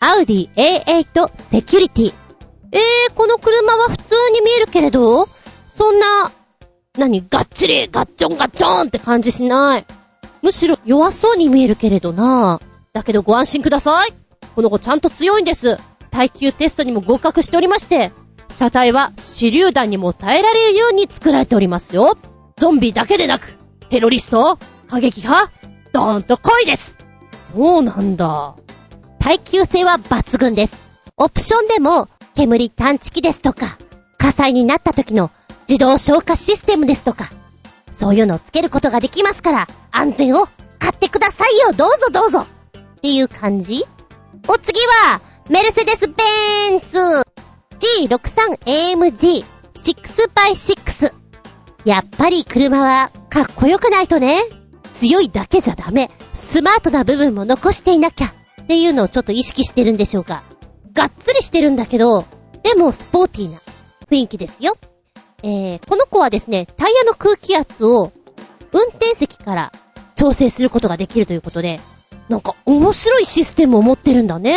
[0.00, 2.14] アウディ A8 セキュリティ。
[2.72, 5.28] えー、この車は普通に見えるけれど、
[5.68, 6.30] そんな、
[6.96, 9.86] 何、がっちり、ガッチョンガッチョンって感じしない。
[10.42, 12.60] むしろ弱そうに見えるけれどな。
[12.92, 14.14] だけどご安心ください。
[14.54, 15.76] この子ちゃんと強いんです。
[16.10, 18.12] 耐久テストにも合格しておりまして、
[18.48, 22.16] 車体は手榴弾にも耐えられるように作られておりますよ。
[22.56, 23.58] ゾンビだけでなく、
[23.90, 25.52] テロリスト、過激派、
[25.92, 26.96] ドーンと来いです
[27.54, 28.54] そうなんだ。
[29.18, 30.76] 耐久性は抜群です。
[31.18, 33.76] オプションでも、煙探知機ですとか、
[34.16, 35.30] 火災になった時の
[35.68, 37.30] 自動消火システムですとか、
[37.90, 40.46] そういうのをつけることができますから、安全を
[40.78, 43.84] 買ってくださいよどうぞどうぞっていう感じ
[44.48, 46.98] お次は、メルセデス・ベンツ
[48.08, 51.14] G63AMG 6x6
[51.84, 54.42] やっぱり車はかっこよくないとね。
[54.92, 56.10] 強いだけじゃダメ。
[56.34, 58.26] スマートな部分も残していなきゃ。
[58.62, 60.42] っていうのをちょっと意識してるんでしょうか。
[60.94, 62.24] がっつりしてるんだけど、
[62.64, 63.60] でもスポーティーな
[64.10, 64.76] 雰囲気ですよ。
[65.46, 68.12] えー、この子はですね、タイヤの空気圧を
[68.72, 69.72] 運転席から
[70.16, 71.78] 調整することができるということで、
[72.28, 74.56] なんか面白いシステムを持ってるんだね。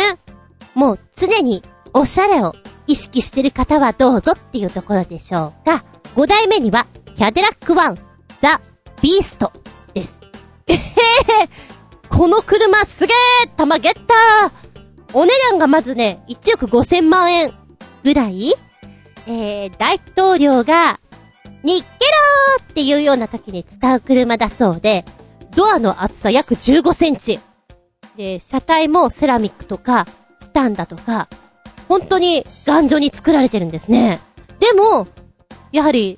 [0.74, 1.62] もう常に
[1.94, 2.56] おしゃれを
[2.88, 5.84] 意識してる方はどうぞっていうところでしょうか。
[6.16, 7.98] 5代目には、キャデラックワン、
[8.42, 8.60] ザ・
[9.00, 9.52] ビースト
[9.94, 10.18] です。
[10.66, 10.80] えへへ
[12.08, 17.52] この車すげー玉ゲッターお値段がまずね、1億5000万円
[18.02, 18.52] ぐらい
[19.26, 21.00] えー、大統領が、
[21.62, 25.04] ニッケローっていうような時に使う車だそうで、
[25.54, 27.38] ドアの厚さ約15センチ。
[28.16, 30.06] で、車体もセラミックとか、
[30.38, 31.28] スタンダとか、
[31.88, 34.20] 本当に頑丈に作られてるんですね。
[34.58, 35.08] でも、
[35.72, 36.16] やはり、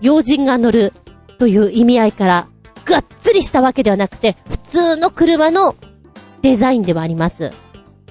[0.00, 0.92] 要人が乗る
[1.38, 2.48] という意味合いから、
[2.84, 5.76] がっつりしたわけではなくて、普通の車の
[6.42, 7.50] デザインではあります。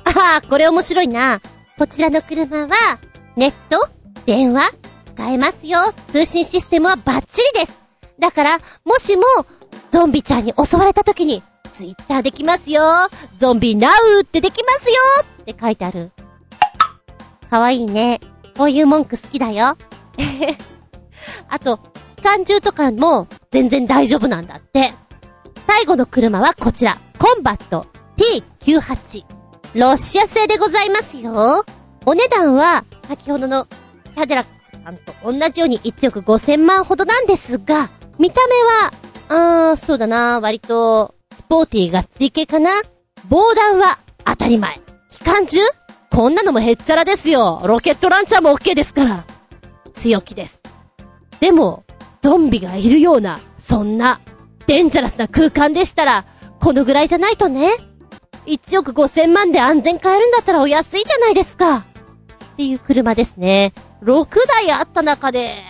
[0.04, 1.42] ああ、これ面白いな。
[1.78, 2.70] こちらの車は、
[3.36, 3.97] ネット
[4.28, 4.70] 電話
[5.16, 5.80] 使えますよ。
[6.10, 7.88] 通信システムはバッチリです。
[8.20, 9.24] だから、もしも、
[9.90, 12.82] ゾンビちゃんに襲われた時に、ツイッターできますよ。
[13.38, 14.96] ゾンビナウってできますよ
[15.42, 16.12] って書いてある。
[17.50, 18.20] かわいいね。
[18.58, 19.78] こういう文句好きだよ。
[21.48, 21.78] あと、
[22.18, 24.94] 機関銃とかも全然大丈夫なんだって。
[25.66, 26.98] 最後の車はこちら。
[27.18, 27.88] コンバット
[28.66, 29.24] T98。
[29.76, 31.64] ロシア製でございますよ。
[32.06, 33.68] お値段は、先ほどの
[34.18, 34.52] キャデラック
[34.84, 38.56] さんと同じように1億5000万ほどなんですが、見た目
[39.30, 42.72] は、あー、そうだな、割と、スポーティーがっつり系かな
[43.30, 44.82] 防弾は当たり前。
[45.12, 45.60] 機関銃？
[46.12, 47.62] こんなのもへっちゃらですよ。
[47.66, 49.24] ロケットランチャーも OK ですから。
[49.94, 50.64] 強気です。
[51.40, 51.84] でも、
[52.22, 54.20] ゾンビがいるような、そんな、
[54.66, 56.26] デンジャラスな空間でしたら、
[56.60, 57.70] このぐらいじゃないとね。
[58.48, 61.78] 1億5千万で安全買えるんだったらお安いじゃないですか。
[61.78, 61.84] っ
[62.58, 63.74] ていう車ですね。
[64.04, 65.64] 6台あった中で、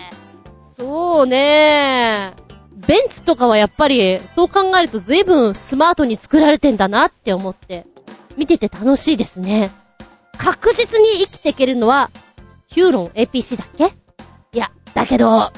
[0.76, 2.34] そうね
[2.74, 7.86] ベンツとかはやっぱり、そう考えると随分スマートに作られてんだなって思って、
[8.36, 9.70] 見てて楽しいですね。
[10.38, 12.10] 確実に生きていけるのは、
[12.68, 13.94] ヒューロン APC だっけ？
[14.52, 15.52] いや、だけど、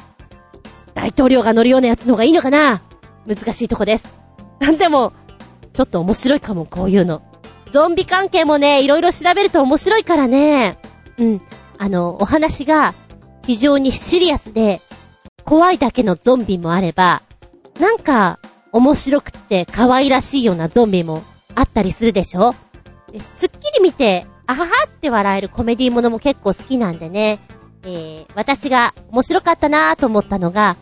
[0.94, 2.80] 大統領が乗るようなやつの方がいいのかな？
[3.26, 4.18] 難しいとこです。
[4.58, 5.12] なんでも、
[5.72, 7.22] ちょっと面白いかも、こういうの。
[7.70, 10.78] ゾンビ関係もね、いろいろ調べると面白いからね。
[11.18, 11.42] うん。
[11.82, 12.92] あの、お話が
[13.46, 14.82] 非常にシリアスで、
[15.44, 17.22] 怖いだけのゾンビもあれば、
[17.80, 18.38] なんか、
[18.70, 21.22] 面白くて可愛らしいようなゾンビも
[21.54, 22.52] あったりするでしょ？
[23.34, 27.38] すっきり見て、あははって笑えるコメディーものも結構好きなんでね。
[27.84, 30.76] えー、私が面白かったなぁと思ったのが、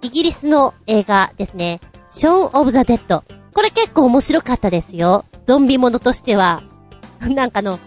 [0.00, 1.80] イギリスの映画ですね。
[2.08, 3.22] ショーン・オブ・ザ・デッド。
[3.52, 5.26] これ結構面白かったですよ。
[5.44, 6.62] ゾンビものとしては。
[7.20, 7.78] なんかの、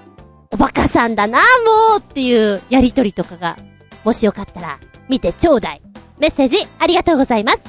[0.52, 3.58] おバカさんだな、もうっていうやりとりとかが、
[4.04, 5.82] もしよかったら、見てちょうだい。
[6.20, 7.62] メッセージ、ありがとうございます。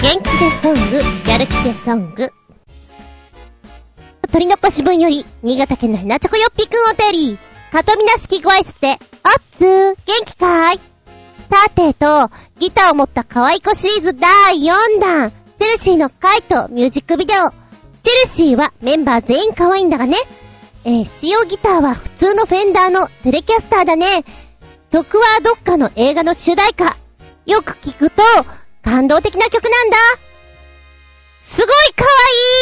[0.00, 2.28] 元気でソング、やる気でソング。
[4.32, 7.38] 取り残し分より、新潟県のひなちょこよっぴくんお便り。
[7.70, 8.98] かとみなしきご挨拶で、おっ
[9.52, 10.80] つー、元気かーい
[11.50, 17.52] さてと、ギターを持った可愛い子シリーズ第4弾、チェルシーのカイトミュージックビデオ、
[18.02, 20.16] チェルシーはメンバー全員可愛いんだがね。
[20.84, 24.24] えー、使用ギターは普通のフェンダーのテレキャスターだね。
[24.90, 26.96] 曲はどっかの映画の主題歌。
[27.46, 28.22] よく聞くと、
[28.82, 29.96] 感動的な曲なんだ。
[31.38, 32.04] すごい可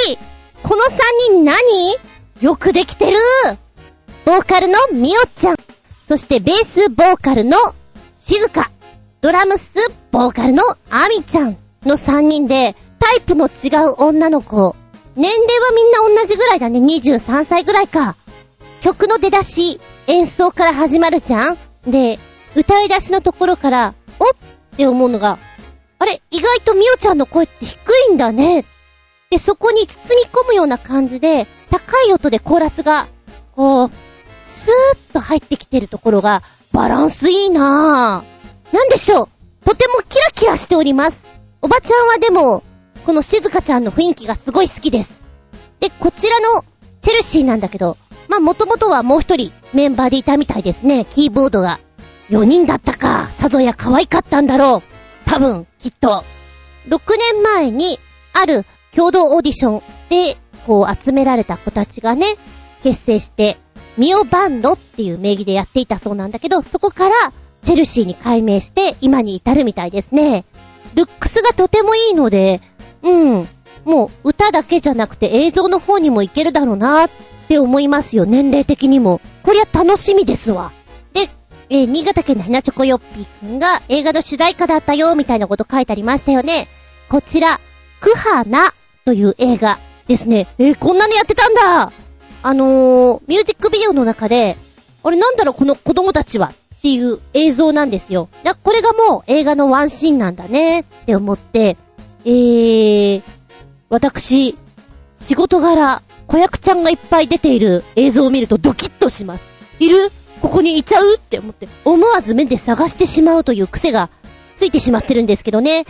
[0.08, 0.18] 愛い
[0.62, 0.98] この三
[1.30, 1.96] 人何？
[2.40, 3.16] よくできてる
[4.24, 5.56] ボーカルのみおちゃん。
[6.06, 7.56] そしてベースボーカルの
[8.12, 8.70] 静香。
[9.20, 9.70] ドラムス、
[10.10, 14.74] ボーカルのアミちゃんの3人で、タイプの違う女の子。
[15.16, 16.78] 年齢はみんな同じぐらいだね。
[16.78, 18.16] 23歳ぐらいか。
[18.80, 22.18] 曲の出だし、演奏から始まるじゃんで、
[22.54, 24.28] 歌い出しのところから、おっ
[24.76, 25.38] て思うのが、
[25.98, 27.78] あれ、意外とみおちゃんの声って低
[28.10, 28.66] いんだね。
[29.30, 33.08] で、そこに包み込むような感じで、高い音でコーラスが、
[33.52, 33.90] こう、
[34.42, 38.74] スーッと入ってきてるところが、バランスいいなぁ。
[38.74, 39.28] なんでしょう
[39.64, 41.26] とてもキラキラしております。
[41.62, 42.62] おばちゃんはでも、
[43.06, 45.22] この静香ちゃんの雰囲気がすごい好きです。
[45.78, 46.64] で、こちらの
[47.00, 47.96] チェルシーなんだけど、
[48.28, 51.78] まあ、もともとはもう一人メンバーでいたみたいですね、キーボードが。
[52.30, 55.30] 4人だったか、さぞや可愛かったんだろう。
[55.30, 56.24] 多分、きっと。
[56.88, 56.98] 6
[57.32, 58.00] 年前に、
[58.32, 62.26] ある共同オーディションで、こう集められた子たちがね、
[62.82, 63.58] 結成して、
[63.96, 67.14] ミオバンドっていう名義でやっていたそうなんだけど、そこから、
[67.62, 70.44] チェルシーに改名して、今に至るみたいですね。
[70.96, 72.60] ルックスがとてもいいので、
[73.06, 73.48] うん、
[73.84, 77.10] もう歌だけじゃなくて映像の方にもいけるだろうなっ
[77.48, 79.20] て思いますよ、年齢的にも。
[79.44, 80.72] こりゃ楽しみですわ。
[81.12, 81.30] で、
[81.70, 86.66] えー、新潟県のひなチョコヨッピーくんが映画の主題歌だったよ、みたいなこと書いてありましたよね。
[87.08, 87.60] こちら、
[88.00, 90.48] クハナという映画ですね。
[90.58, 91.92] えー、こんなにやってたんだ
[92.42, 94.56] あのー、ミュージックビデオの中で、
[95.04, 98.28] あれなんだろうこの子供たちはっていう映像なんですよ。
[98.42, 101.76] だこれがもう映画のワンシーンなんだねって思って、
[102.28, 103.22] えー、
[103.88, 104.56] 私、
[105.14, 109.48] 仕事柄、子役ちゃんがいっぱい出ている映像を見るとドキッとします。
[109.78, 110.10] いる？
[110.42, 111.14] ここにいちゃう？
[111.14, 114.10] って思って、思わず目で探してしまうという癖が
[114.56, 115.84] ついてしまってるんですけどね。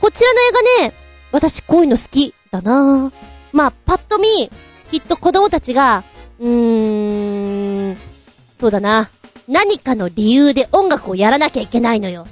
[0.00, 0.42] こちらの映
[0.80, 0.94] 画ね、
[1.30, 3.12] 私こういうの好きだなぁ。
[3.52, 4.50] まあ、パッと見、
[4.90, 6.04] きっと子供たちが、
[6.40, 7.96] うーん、
[8.54, 9.10] そうだな。
[9.46, 12.26] 何かの理由で音楽をやらなきゃいけないのよ。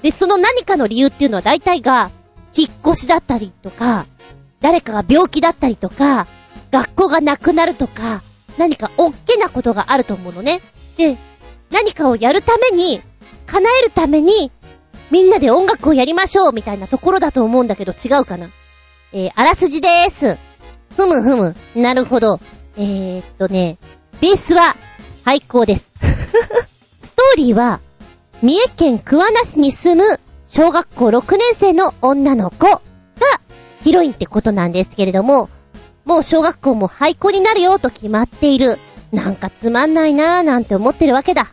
[0.00, 2.10] で、その何かの理由っていうのは大体が、
[2.54, 4.06] 引っ越しだったりとか、
[4.60, 6.26] 誰かが病気だったりとか、
[6.70, 8.22] 学校がなくなるとか、
[8.58, 10.62] 何か大きなことがあると思うのね。
[10.96, 11.16] で、
[11.70, 13.00] 何かをやるために、
[13.46, 14.50] 叶えるために、
[15.10, 18.48] みんなで音楽をやりましょうみたいなところだと思うんだけど違うかな。
[19.12, 20.38] えー、あらすじでーす。
[20.96, 21.54] ふむふむ。
[21.74, 22.40] なるほど。
[22.76, 23.78] えー、っとね、
[24.20, 24.76] ベースは、
[25.24, 25.90] 廃校です。
[27.00, 27.80] ストーリーは、
[28.42, 30.20] 三重県桑名市に住む
[30.54, 32.80] 小学校6年生の女の子が
[33.82, 35.48] ヒロインってことなんですけれども、
[36.04, 38.78] もう小学校も廃校になるよと決まっている。
[39.12, 41.46] なんかつまんないなーなんて思ってるわけだ。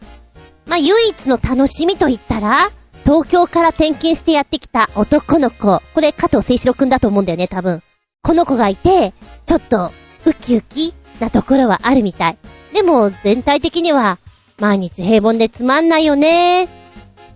[0.65, 2.57] まあ、唯一の楽しみと言ったら、
[3.05, 5.81] 東京から転勤してやってきた男の子。
[5.93, 7.81] これ加藤聖志郎くんだと思うんだよね、多分。
[8.21, 9.13] この子がいて、
[9.45, 9.93] ちょっと、
[10.25, 12.37] ウキウキなところはあるみたい。
[12.73, 14.19] でも、全体的には、
[14.59, 16.78] 毎日平凡でつまんないよね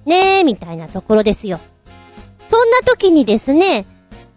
[0.06, 1.60] ねえ、みたいなところですよ。
[2.46, 3.86] そんな時にですね、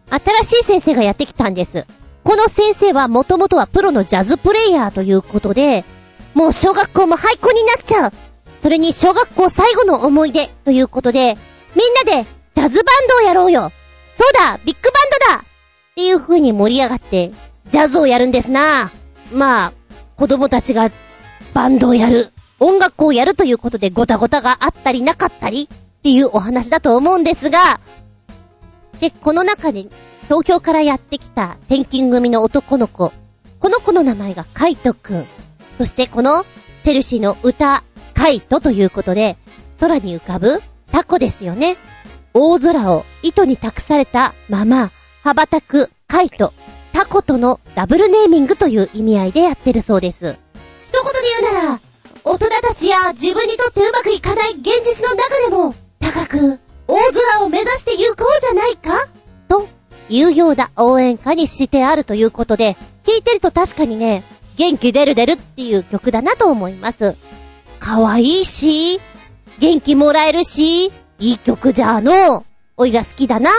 [0.08, 1.86] 新しい先生がやってきたんです。
[2.22, 5.84] この先生はもともとはプロのジャズプレイヤーということで、
[6.34, 8.12] もう小学校も廃校になっちゃう。
[8.60, 11.36] それに小学校最後の思い出ということで、
[11.74, 13.70] みんなでジャズバンドをやろうよ
[14.14, 17.30] そうだビッグバンドだっていう風に盛り上がって、
[17.68, 18.90] ジャズをやるんですな
[19.32, 19.72] まあ、
[20.16, 20.90] 子供たちが
[21.52, 27.80] バンドをやる、音楽をやるということでごたごたがあったりなかったりっていうお話だと思うんですが、
[29.00, 29.86] で、この中で
[30.24, 33.12] 東京からやってきた転勤組の男の子、
[33.58, 35.26] この子の名前がカイトくん。
[35.78, 36.44] そしてこの
[36.82, 37.82] チェルシーの歌、
[38.14, 39.36] カイトということで、
[39.78, 41.76] 空に浮かぶタコですよね。
[42.32, 44.90] 大空を糸に託されたまま、
[45.22, 46.52] 羽ばたくカイト、
[46.92, 50.36] タコとのダブルネーミングという意味合いでやってるそうです。
[50.88, 51.80] 一言で言うなら、
[52.28, 56.58] 大人たちや自分にとってうまくいかない現実の中でも、高く、
[56.88, 59.06] 大空を目指して行こうじゃないか？
[59.46, 59.68] と、
[60.08, 64.24] 有用な応援歌にしてあるということで、聴いてると確かにね、
[64.56, 67.14] 元気出る出るっていう曲だなと思います。
[67.78, 69.00] 可愛いし、
[69.60, 72.44] 元気もらえるし、いい曲じゃあの。
[72.76, 73.50] おいら好きだな。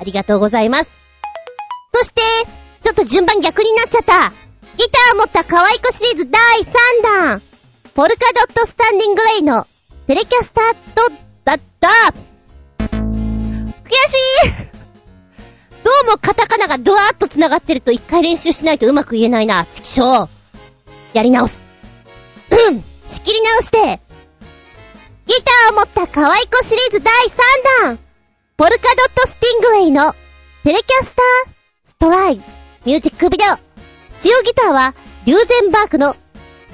[0.00, 1.00] ありがとうございます。
[1.92, 2.22] そして、
[2.84, 4.32] ちょっと順番逆になっちゃった。
[4.78, 6.70] ギターを持った可愛い子シリーズ第3
[7.02, 7.42] 弾。
[7.96, 9.66] ポルカドットスタンディングレイの
[10.06, 11.10] テレキャスタート
[11.46, 11.88] だった
[12.78, 14.56] 悔しい
[15.82, 19.64] どうもカタカナがドワーッと繋がってると一回練習しないとうまく言えないな。
[19.64, 20.28] チキショー。
[21.14, 21.66] やり直す。
[22.50, 22.82] うん。
[23.06, 23.78] 仕切り直して。
[25.26, 27.98] ギターを持った可愛い子シリーズ第3弾。
[28.58, 30.14] ポルカドットスティングウェイの
[30.64, 32.36] テレキャスターストライ
[32.84, 33.56] ミュージックビデオ
[34.10, 34.94] 使用ギターは、
[35.24, 36.14] リューゼンバーグの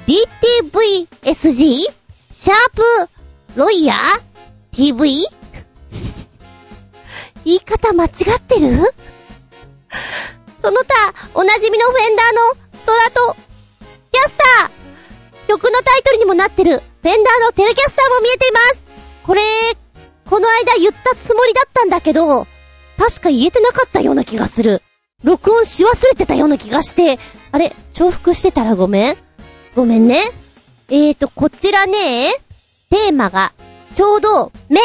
[0.05, 1.53] DTVSG
[2.31, 2.83] シャープ
[3.55, 3.97] ロイヤー
[4.71, 5.25] TV?
[7.45, 8.69] 言い方間違ってる？
[10.61, 12.41] その他、おなじみのフェンダーの
[12.73, 13.35] ストラト、
[14.11, 15.47] キャスター。
[15.47, 18.87] 曲のタイトルにもなってる、フェンダーのテレキャスターも見えています。
[19.25, 19.41] これ、
[20.29, 22.45] この間言ったつもりだったんだけど、
[22.97, 24.81] 確か言えてなかったような気がする。
[25.23, 27.19] 録音し忘れてたような気がして、
[27.51, 29.17] あれ、重複してたらごめん。
[29.75, 30.21] ごめんね。
[30.89, 32.31] えーと、こちらね、
[32.91, 33.53] テーマが、
[33.93, 34.79] ちょうど、目、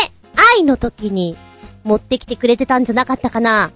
[0.56, 1.36] 愛の時に
[1.84, 3.70] 持ってきてくれてたんじゃなかったかな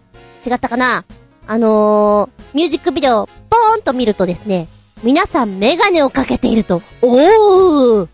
[0.46, 1.04] 違ったかな
[1.46, 4.68] あのー、ミュージックビデオ、ポーンと見るとですね、
[5.02, 8.08] 皆さんメガネをかけていると、おー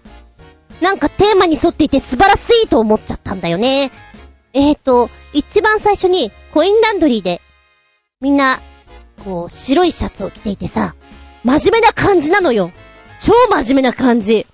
[0.80, 3.92] なんかテーマに沿っていて素晴らしいと思っちゃったんだよね。
[4.54, 7.42] えーと、一番最初にコインランドリーで、
[8.20, 8.60] みんな、
[9.24, 10.96] こう、白いシャツを着ていてさ、
[11.44, 12.72] 真面目な感じなのよ。
[13.18, 14.46] 超真面目な感じ。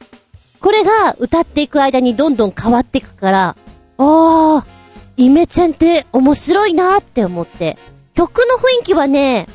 [0.61, 3.57] これが歌っていく間にどんどん変わっていくから、
[3.99, 4.65] あー、
[5.17, 7.77] イメチェンって面白いなって思って。
[8.15, 9.47] 曲の雰囲気はね、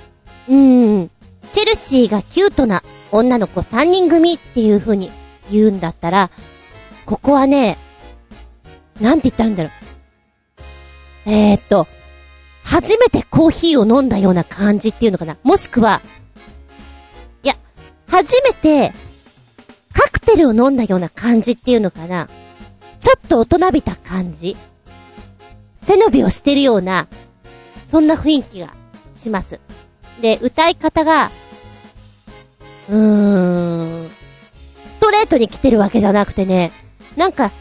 [0.47, 1.09] うん、
[1.51, 5.11] チェルシーがキュートな女の子3人組っていう風に
[5.49, 6.29] 言うんだったら、
[7.05, 7.77] ここはね、
[9.01, 9.71] なんて言ったらいいんだろう。
[11.25, 11.87] えー、っと、
[12.63, 15.37] 初めてコーヒーを飲んだような感じっていうのかな。
[15.43, 16.01] もしくは、
[18.09, 18.91] 初めて、
[19.93, 22.27] カクテルを飲んだような感じっていうのかな。
[22.99, 24.57] ちょっと大人びた感じ。
[25.75, 27.07] 背伸びをしてるような、
[27.85, 28.73] そんな雰囲気が
[29.15, 29.59] します。
[30.21, 31.31] で、歌い方が、
[32.89, 34.09] うーん、
[34.85, 36.71] ストレートに来てるわけじゃなくてね、
[37.15, 37.51] なんか、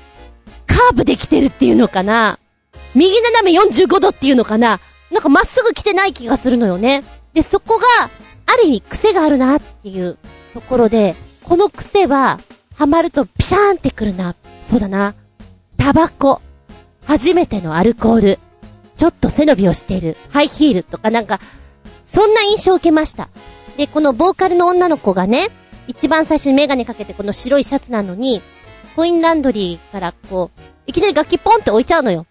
[0.67, 2.39] カーブできてるっていうのかな
[2.95, 4.81] 右斜め45度っていうのかな
[5.11, 7.05] なんかまっすぐ来てない気がするのよね。
[7.35, 7.87] で、そこが、
[8.47, 10.17] ある意味癖があるなっていう
[10.55, 12.41] ところで、この癖は、
[12.75, 14.35] ハマるとピシャーンってくるな。
[14.63, 15.15] そうだな。
[15.77, 16.41] タバコ。
[17.05, 18.39] 初めてのアルコール。
[18.97, 20.17] ちょっと背伸びをしている。
[20.31, 21.41] ハイヒールとかなんか、
[22.05, 23.29] そんな印象を受けました。
[23.77, 25.49] で、このボーカルの女の子がね、
[25.87, 28.43] 一番最初にメガネかけてこの白いシャツなのに、
[28.95, 32.27] コインランドリーからこう、いきなり楽器ポンって置いちゃうのよ。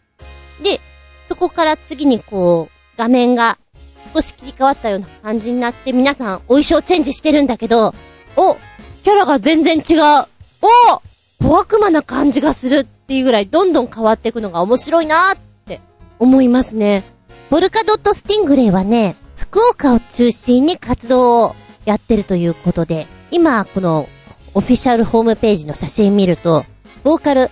[0.62, 0.82] で、
[1.28, 3.58] そこから次にこう、画面が
[4.14, 7.94] 少し切り替わったような感じになって、皆さんお衣装チェンジしてるんだけど、
[8.38, 8.56] お
[9.04, 10.28] キャラが全然違う
[10.62, 11.02] お
[11.44, 15.82] 小悪魔な感じがするっていうぐらいどんどん変わっていくのが面白いなって
[16.20, 17.04] 思いますね。
[17.50, 24.10] ボルカドットスティングレイはね、福岡を中心に活動をやってるということで、今この
[24.54, 26.66] オフィシャルホームページの写真見ると、
[27.04, 27.50] ボーカル、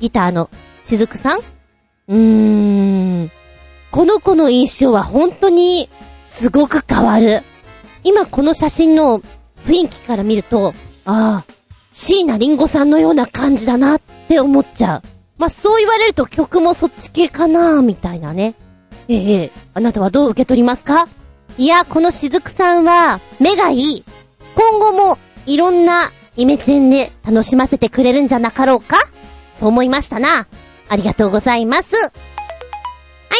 [0.00, 0.48] ギターの
[0.82, 1.38] しずくさん？
[1.38, 3.30] うーん。
[3.90, 5.88] この子の印象は本当に
[6.24, 7.42] すごく変わる。
[8.04, 9.20] 今この写真の
[9.66, 11.52] 雰囲気から見ると、ああ、
[11.92, 15.02] 椎名林檎さんのような感じだなって思っちゃう。
[15.38, 18.54] まあ、そう言われると曲もそっち系かなみたいなね。
[19.08, 21.08] ええ、あなたはどう受け取りますか？
[21.58, 24.04] いや、このしずくさんは、目がいい。
[24.54, 28.96] 今後も、いろんなイメチェンで楽しませてくれるんじゃなかろうか？
[29.52, 30.46] そう思いましたな。
[30.88, 31.94] ありがとうございます。
[31.96, 32.10] は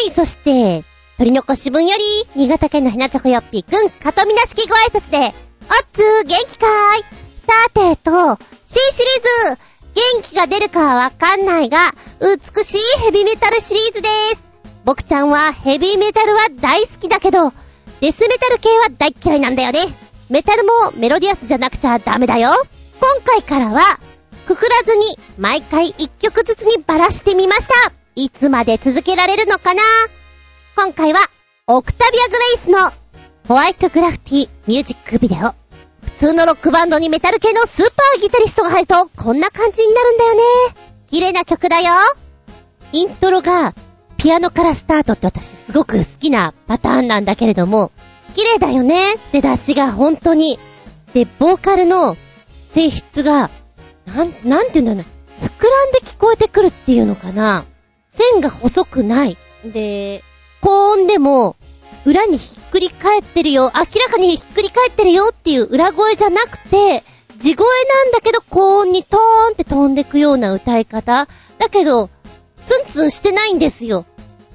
[0.05, 0.83] い、そして、
[1.17, 2.03] 取り残し分より、
[2.35, 5.33] 新潟県のひなちょこよっぴーくん、かとみなしきご挨拶で、
[5.69, 7.03] おっつー、元気かーい
[7.45, 9.59] さてと、新シリーズ、
[9.95, 11.77] 元気が出るかはわかんないが、
[12.19, 14.43] 美しいヘビメタルシリーズです。
[14.85, 17.53] 僕ちゃんはヘビーメタルは大好きだけど、
[18.01, 19.79] デスメタル系は大嫌いなんだよね。
[20.29, 22.51] メタルもメロディアスじゃなくちゃダメだよ。
[22.99, 23.81] 今回からは、
[24.45, 27.93] くくらずに毎回一曲ずつにばらしてみました。
[28.15, 29.81] いつまで続けられるのかな？
[30.75, 31.19] 今回は、
[31.67, 32.91] オクタビア・グレイスの
[33.47, 35.53] ホワイトグラフティミュージックビデオ。
[36.05, 40.41] 普通のロックバンドにメタル系のスーパーギタリストが入ると、こんな感じになるんだよね。
[41.07, 41.91] 綺麗な曲だよ。
[42.93, 43.73] イントロが
[44.15, 47.91] ピアノからスタートって私すごく好きなパターンなんだけれども、
[48.33, 50.57] 綺麗だよね出だしが本当に。
[51.13, 52.15] で、ボーカルの
[52.71, 53.49] 性質が、
[54.05, 55.03] なん、なんて言うんだろうな。
[55.49, 57.65] 膨らんで聞こえてくるっていうのかな。
[58.07, 59.37] 線が細くない。
[59.65, 60.23] で、
[60.61, 61.57] 高音でも、
[62.05, 67.03] 裏にひっくり返ってるよ、明らかにひっくり返ってるよっていう裏声じゃなくて、
[67.37, 71.27] 地声なんだけど高音にトーンって飛んでくような歌い方。
[71.59, 72.09] だけど、
[72.65, 74.07] ツンツンしてないんですよ。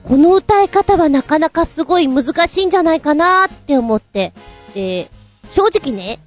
[0.03, 4.33] この歌い方はなかなかすごい難しいんじゃないかなって思って。
[4.75, 5.09] で、
[5.51, 6.19] 正直ね、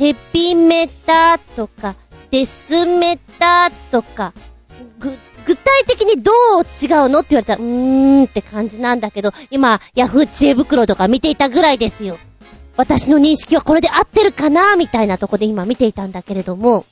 [0.00, 1.94] ヘビメタとか、
[2.32, 4.32] デスメタとか、
[5.50, 12.18] 具体的にどう違うのって言われたら、うーんって感じなんだけど、今、ヤフー知恵袋とか見ていたぐらいですよ。
[12.76, 16.86] 私の認識はこれで合ってるかなみたいなとこで今見ていたんだけれども、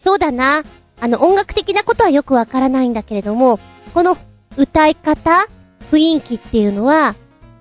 [0.00, 0.62] そうだな。
[1.00, 3.58] あの、音楽的なことはよくわからないんだけれども、
[3.92, 4.16] この
[4.56, 5.48] 歌い方
[5.90, 7.16] 雰囲気っていうのは、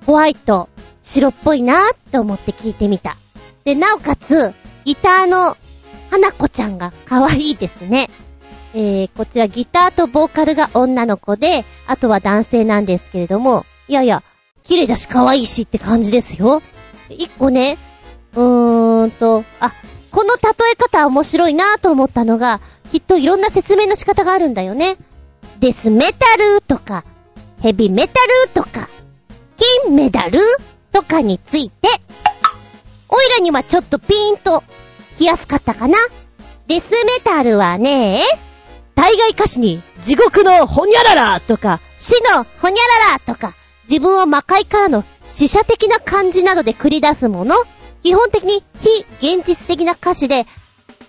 [0.06, 0.70] ホワイト、
[1.02, 3.18] 白っぽいなって思って聞いてみた。
[3.66, 4.54] で、なおかつ、
[4.86, 5.58] ギターの、
[6.12, 8.08] 花子ちゃんが可愛いですね。
[8.74, 14.24] えー、こちらギターとボーカルが女の子で、あとは男性なんですけれども、いやいや、
[14.64, 16.62] 綺麗だし可愛いしって感じですよ。
[17.10, 17.78] 一個ね、
[18.36, 19.74] うーんと、あ、
[20.12, 22.60] この例え方面白いなと思ったのが、
[22.92, 24.98] きっといろんな説明の仕方があるんだよね。
[25.60, 27.04] デスメタルとか、
[27.62, 28.14] ヘビメタ
[28.46, 28.90] ルとか、
[29.86, 30.40] 金メダル
[30.92, 31.88] とかについて、
[33.10, 34.64] おいらにはちょっとピーンと、
[35.16, 35.98] 来やすかったかな。
[36.68, 38.22] デスメタルはね、
[38.96, 43.54] 大概歌詞に、地獄のほにゃららとか、死のほにゃららとか、
[43.90, 47.56] 自分を魔界からの死者的な感じなどで繰り出すもの
[48.02, 50.44] 基本的に非現実的な歌詞で、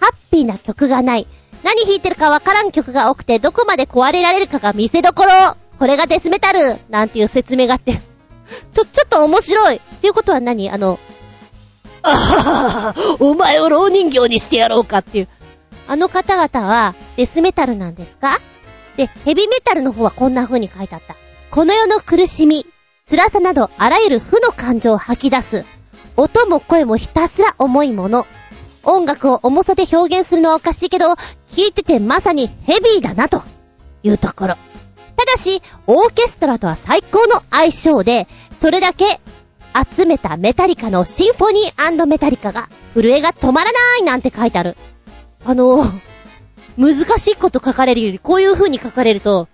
[0.01, 1.26] ハッピーな曲がない。
[1.62, 5.57] 何弾いてるかわからん曲が多くて、どこまで壊れられるかが見せどころ。
[5.78, 9.76] これがデスメタルなんていう説明があってちょ、ちょっと面白い。
[9.76, 10.70] っていうことは何？
[10.70, 10.99] あの、
[12.03, 15.28] あははお前を老人形にしてやろうかっていう。
[15.87, 18.39] あの方々はデスメタルなんですか？
[18.97, 21.16] で、ヘビメタルの方はこんな風に書いてあった。
[21.51, 22.66] この世の苦しみ、
[23.09, 25.64] 辛さなどあらゆる負の感情を吐き出す。
[26.16, 28.26] 音も声もひたすら重いもの。
[28.82, 31.16] 音楽を重さで表現するのはおかしいけど、聴
[31.68, 33.43] いててまさにヘビーだなと
[34.03, 34.57] いうところ。
[35.16, 39.20] ただし、オーケストラとは最高の相性で、それだけ
[39.97, 44.76] 集めたメタリカのシンフォニーメタリカが震えが止まらないなんて書いてある。
[45.45, 45.84] あの、
[46.76, 49.49] 難しいこと書かれるよりこういう風に書かれると、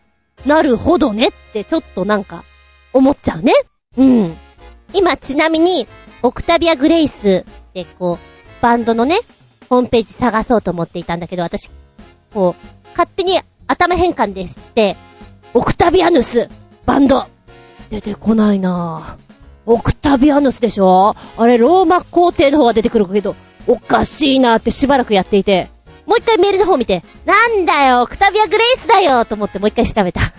[0.46, 2.44] なるほどねってちょっとなんか
[2.92, 3.52] 思っちゃうね。
[3.96, 4.36] うん。
[4.94, 5.86] 今ちなみに、
[6.22, 9.18] オクタビア・グレイスってこう、バンドのね、
[9.68, 11.70] ホームページ探そうと思っていたんだけど、私、
[12.32, 14.96] こう、勝手に頭変換で知って、
[15.54, 16.48] オクタビアヌス、
[16.86, 17.26] バンド、
[17.88, 19.30] 出てこないなぁ。
[19.66, 21.14] オクタビアヌスでしょ？
[21.36, 23.36] あれ、ローマ皇帝の方が出てくるけど、
[23.66, 25.68] おかしいなってしばらくやっていて、
[26.10, 30.32] もう一回メールの方見て、なんだよ、オクタビア・グレイスだよと思ってもう一回調べた。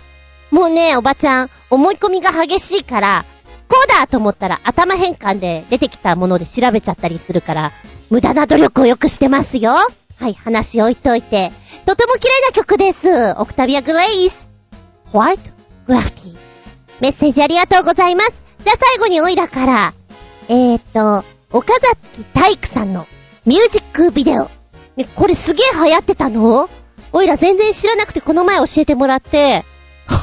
[0.50, 3.26] もうね、おばちゃん、思い込みが激しいから、
[3.68, 7.72] こうだと思ったら頭変換で出てきたもので調べちゃったりするから、
[8.08, 9.72] 無駄な努力をよくしてますよ。
[10.18, 11.52] はい、話置いといて。
[11.84, 13.34] とても綺麗な曲です。
[13.36, 14.38] オクタビア・グレイス。
[15.04, 15.50] ホワイト・
[15.86, 16.36] グラフィティ。
[17.00, 18.42] メッセージありがとうございます。
[18.64, 19.92] じゃあ最後にオイラから、
[20.48, 23.06] えーと、岡崎体育さんの
[23.44, 24.59] ミュージックビデオ。
[25.00, 26.68] ね、これすげえ流行ってたの？
[27.12, 29.64] オイラ全然知らなくてこの前教えてもらって、
[30.06, 30.22] はああるある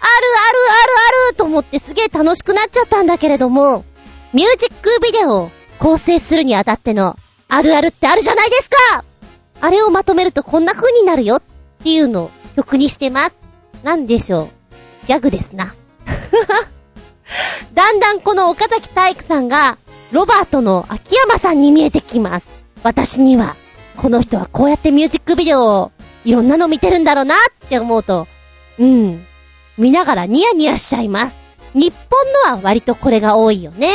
[0.00, 0.92] ある
[1.28, 3.84] あると思ってすげえ楽しくなっちゃったんだけれども、
[4.32, 7.16] ミュージックビデオを構成するにあたっての、
[7.48, 9.04] あるあるってあるじゃないですか
[9.60, 11.42] あれをまとめるとこんな風になるよっ
[11.82, 13.36] ていうのを曲にしてます。
[13.84, 14.44] なんでしょ
[15.04, 15.06] う？
[15.06, 15.74] ギャグですな。
[17.74, 19.78] だんだんこの岡崎体育さんが、
[20.10, 22.48] ロバートの秋山さんに見えてきます。
[22.82, 23.56] 私には、
[23.96, 25.92] この人はこうやってミュージックビデオを、
[26.24, 28.26] いろんなの見てるんだろうなって思うと、
[28.78, 29.26] うん、
[29.78, 31.36] 見ながらニヤニヤしちゃいます。
[31.74, 33.90] 日本のは割とこれが多いよね。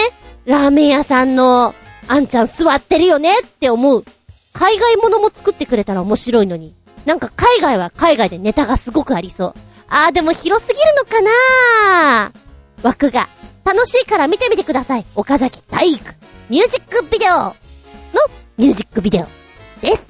[0.46, 1.74] ラーメン屋さんの、
[2.08, 4.06] あんちゃん座ってるよねって思う。
[4.54, 6.74] 海外ものも作ってくれたら面白いのに。
[7.06, 9.54] なんか海外は海外でネタがすごくありそう。
[9.90, 12.32] あーでも広すぎるのかな
[12.84, 13.30] 枠が。
[13.64, 15.06] 楽しいから見てみてください。
[15.16, 16.14] 岡崎体育。
[16.50, 17.54] ミュージックビデオの
[18.58, 19.26] ミュージックビデオ
[19.82, 20.08] です。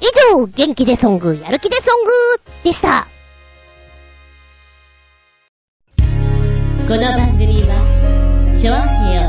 [0.00, 2.10] 以上、元気でソング、やる気でソング
[2.62, 3.08] でした。
[6.86, 9.28] この番組はチョアヘオ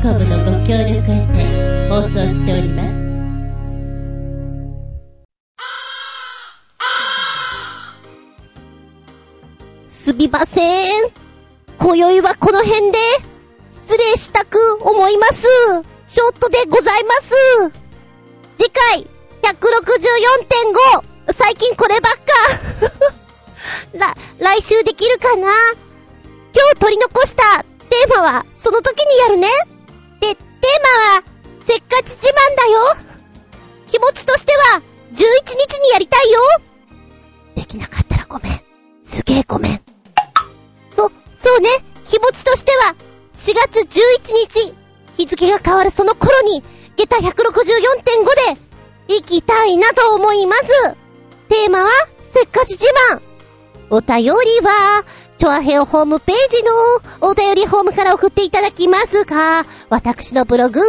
[0.00, 3.00] .com のご協力へて放送しております
[9.84, 11.10] すみません。
[11.78, 12.98] 今宵はこの辺で
[13.72, 15.89] 失礼したく思います。
[16.10, 17.72] ショートでございます。
[18.58, 19.06] 次回、
[19.44, 21.32] 164.5!
[21.32, 22.20] 最近こればっか
[23.94, 25.52] ら、来週できるかな？
[26.52, 29.46] 今日取り残したテーマは、その時にやるね。
[30.20, 30.42] で、テー
[31.12, 31.22] マは、
[31.64, 32.80] せっかち自慢だよ。
[33.92, 34.82] 気持ちとしては、
[35.12, 36.40] 11日にやりたいよ。
[37.54, 38.60] できなかったらごめん。
[39.00, 39.80] すげえごめん。
[40.90, 41.02] そ、
[41.40, 41.70] そうね。
[42.04, 42.96] 気持ちとしては、
[43.32, 44.79] 4月11日、
[45.20, 46.62] 日付が変わるその頃に、
[46.96, 50.62] 下駄164.5で、行きたいなと思います。
[51.48, 51.88] テーマは、
[52.32, 53.20] せっかち自慢。
[53.90, 54.30] お便り
[54.64, 55.04] は、
[55.36, 60.80] チョアヘオホームページのお便りホームから送っていただきますか、私のブログ、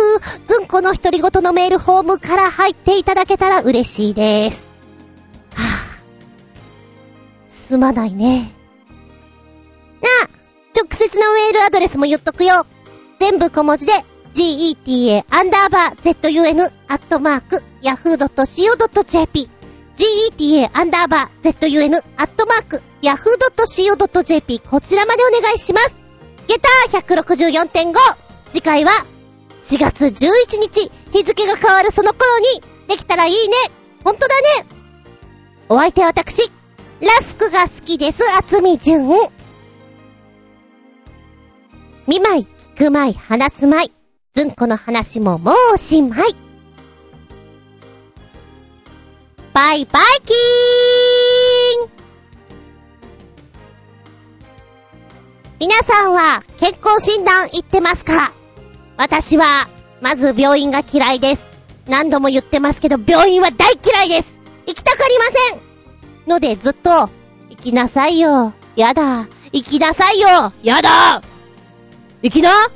[0.45, 4.69] ずんこの独り言のメールホームから入っていただけたら嬉しいです。
[5.55, 5.67] はぁ、
[7.45, 8.53] すまないね。
[10.01, 10.29] なあ、
[10.75, 12.65] 直接のメールアドレスも言っとくよ。
[13.19, 13.93] 全部小文字で、
[14.33, 19.49] geta アンダーバー zun アットマーク yahoo.co.jp
[19.95, 25.95] geta アンダーバー zun アットマーク yahoo.co.jp こちらまでお願いします。
[26.47, 27.93] ゲター164.5
[28.51, 28.91] 次回は
[29.61, 30.91] 4月11日。
[31.11, 32.61] 日付が変わるその頃に。
[32.87, 33.55] できたらいいね。
[34.03, 34.47] ほんとだね。
[35.69, 36.51] お相手は私、
[36.99, 39.07] ラスクが好きです、厚み純。
[42.07, 44.00] 見舞い、聞く舞い、話す舞い。
[44.33, 46.21] ずんこの話ももうおしまい。
[49.53, 51.89] バイバイキーン
[55.59, 58.31] 皆さんは健康診断行ってますか？
[58.95, 59.67] 私は、
[59.99, 61.45] まず病院が嫌いです。
[61.85, 65.61] 何度も言ってますけど、病院は大嫌いです行きたくありません
[66.29, 67.09] のでずっと、
[67.49, 68.53] 行きなさいよ。
[68.77, 69.27] やだ。
[69.51, 70.53] 行きなさいよ。
[70.63, 71.21] やだ
[72.21, 72.69] 行きな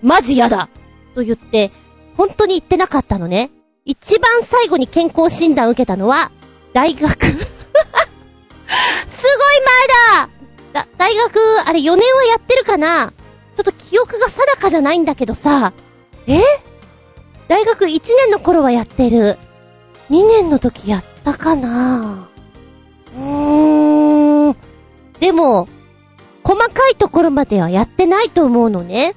[0.00, 0.70] マジやだ
[1.14, 1.70] と言って、
[2.16, 3.50] 本当に行ってなかったのね。
[3.84, 6.30] 一番最後に健康診断受けたのは、
[6.72, 7.02] 大学。
[7.06, 7.46] すごい
[10.16, 10.28] 前だ
[10.72, 13.12] だ、大学、あれ4年はやってるかな
[13.54, 15.72] ちょっと記憶が定かじゃないんだけどさ、
[16.26, 16.40] え？
[17.48, 19.38] 大学1年の頃はやってる。
[20.10, 22.28] 2年の時やったかな
[23.14, 24.56] うーん。
[25.20, 25.68] でも、
[26.42, 29.14] 細かいところまではやってないと思うのね。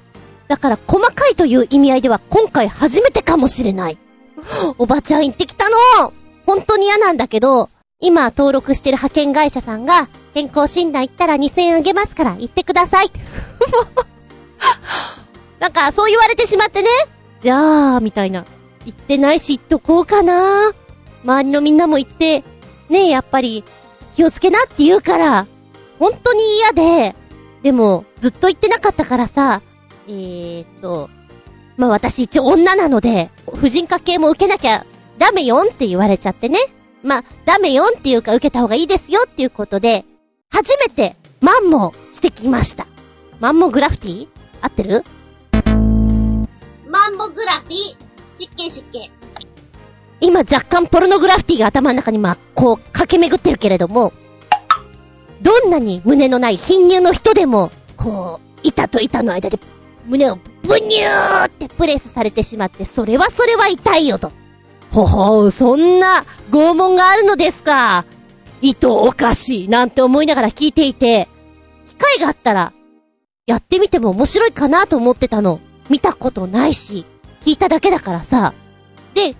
[0.48, 3.98] だから細かいという意味合いでは今回初めてかもしれない。
[4.78, 5.68] おばちゃん行ってきた
[6.00, 6.12] の
[6.46, 7.70] 本当に嫌なんだけど、
[8.00, 13.10] 今登録してる派遣会社さんが、健康診断行ったら2000円あげますから行ってください。
[15.58, 16.88] なんかそう言われてしまってね。
[17.40, 18.44] じゃあ、みたいな。
[18.84, 20.72] 行ってないし行っとこうかな。
[21.24, 22.44] 周りのみんなも行って、
[22.88, 23.64] ねえ、やっぱり
[24.14, 25.46] 気をつけなって言うから、
[25.98, 27.16] 本当に嫌で、
[27.62, 29.62] でもずっと行ってなかったからさ、
[30.08, 31.10] えーっと、
[31.76, 34.86] まあ私一応女なので、婦人科系も受けなきゃ
[35.18, 36.58] ダメよんって言われちゃってね。
[37.02, 40.04] まあ、ダメよんっていうか受けた方がいいですよっていうことで、
[40.50, 42.86] 初めてマンモしてきました。
[43.38, 44.28] マンモグラフィティ？
[44.60, 45.04] 合ってる？
[46.88, 47.74] マンボグラフィー、
[48.36, 49.10] 湿気湿気。
[50.20, 54.12] 今若干ポルノグラフィティが頭の中にまあ、こう駆け巡ってるけれども、
[55.42, 59.58] どんなに胸のない貧乳の人でも、こう、板と板の間で
[60.06, 64.32] 胸をブニューってプレスされてしまって、それはそれは痛いよと。
[64.90, 68.04] ほほう、そんな拷問があるのですか。
[68.62, 71.28] 意図おかしい、なんて思いながら聞いていて、
[71.84, 72.72] 機会があったら、
[73.46, 75.60] やってみても面白いかなと思ってたの。
[75.88, 77.04] 見たことないし、
[77.42, 78.54] 聞いただけだからさ。
[79.14, 79.34] で、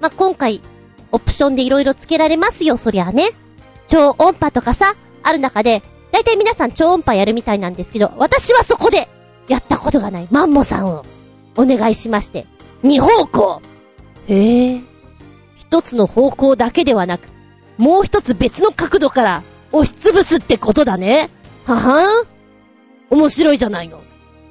[0.00, 0.60] まあ、今回、
[1.12, 3.30] オプションで色々つけられますよ、そりゃね。
[3.86, 9.08] 超音波とかさ、ある中で、だいたい皆さん超音波やるみたいなんですけど、私はそこで、
[9.48, 11.04] やったことがないマンモさんを、
[11.56, 12.46] お願いしまして、
[12.82, 13.62] 二方向
[14.28, 14.80] へえ。
[15.56, 17.28] 一つの方向だけではなく、
[17.78, 19.42] もう一つ別の角度から
[19.72, 21.30] 押しつぶすってことだね。
[21.64, 22.26] ははん
[23.10, 24.00] 面白いじゃないの。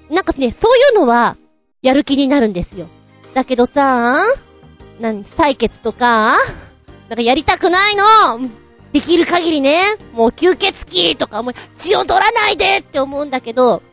[0.10, 1.38] なんかね、そういうのは、
[1.82, 2.88] やる気になるんですよ。
[3.34, 4.18] だけどさ、
[5.00, 6.36] 何、採血とか、
[7.10, 8.50] なんかやりたくないの
[8.94, 13.84] できる限りね、もう吸血鬼とかもう血を取らないでって思うんだけど、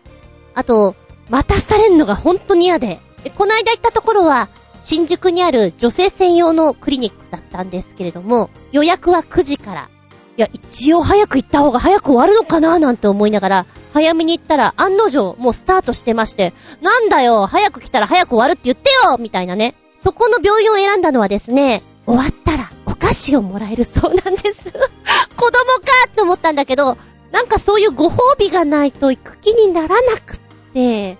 [0.54, 0.94] あと、
[1.28, 3.00] 待たされんのが本当に嫌で。
[3.24, 4.48] でこの間行ったところは、
[4.78, 9.88] 新宿にある女性専用のクリニックだったんですけれども、予約は9時から。
[10.36, 19.74] いや、一応早く行った方が早く終わるのかななんて思いながら、早めに行ったら案の定もうスタートしてまして、なんだよ、早く来たら早く終わるって言ってよみたいなね。
[19.96, 24.72] そこの病院を選んだのはですね、終わったらお菓子をもらえるそうなんです。
[25.36, 26.96] 子供かって思ったんだけど、
[27.30, 30.41] なんかそういうご褒美がないと行く気にならなくて。
[30.74, 31.16] で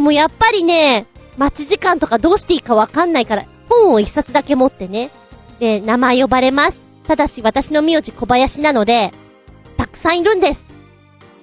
[0.00, 5.10] もやっぱりね、待ち時間とかどうしていいかわかんないから、本を一冊だけ持ってね。
[5.58, 6.80] で、名前呼ばれます。
[7.06, 9.12] ただし私の名字小林なので、
[9.76, 10.70] たくさんいるんです。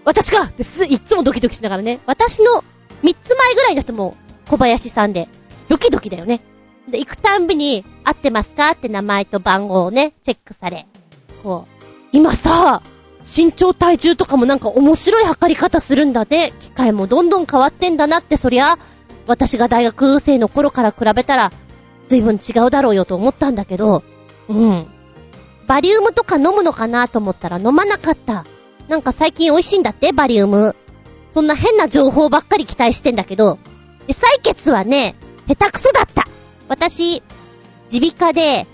[0.05, 1.99] 私がです、いつもドキドキしながらね。
[2.05, 2.63] 私の
[3.03, 4.15] 3つ前ぐらいの人も
[4.47, 5.27] 小林さんで、
[5.69, 6.41] ドキドキだよね。
[6.89, 8.71] で、行くたんびに、合ってますか？
[8.71, 10.87] って名前と番号をね、チェックされ。
[11.43, 12.81] こう、今さ、
[13.23, 16.53] 身長体重とかもなんか面白い測り方するんだね。
[16.59, 18.77] 機械もどんどん変わってんだなって、そりゃ、
[19.27, 21.51] 私が大学生の頃から比べたら、
[22.07, 24.03] 随分違うだろうよと思ったんだけど、
[24.49, 24.87] うん。
[25.67, 28.45] バリウムとか飲むのかなと思ったら飲まなかった。
[28.89, 30.75] なんか最近美味しいんだって、バリウム。
[31.29, 33.57] そんな変な情報ばっかり期待してんだけど、
[34.07, 35.15] で、採血はね、
[35.47, 36.25] 下手くそだった。
[36.67, 37.23] 私、
[37.91, 38.67] 耳鼻科で、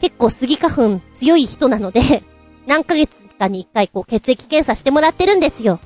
[0.00, 2.24] 結構スギ花粉強い人なので、
[2.66, 5.80] 何ヶ月かに一回こう血液検査してもらってるんですよ。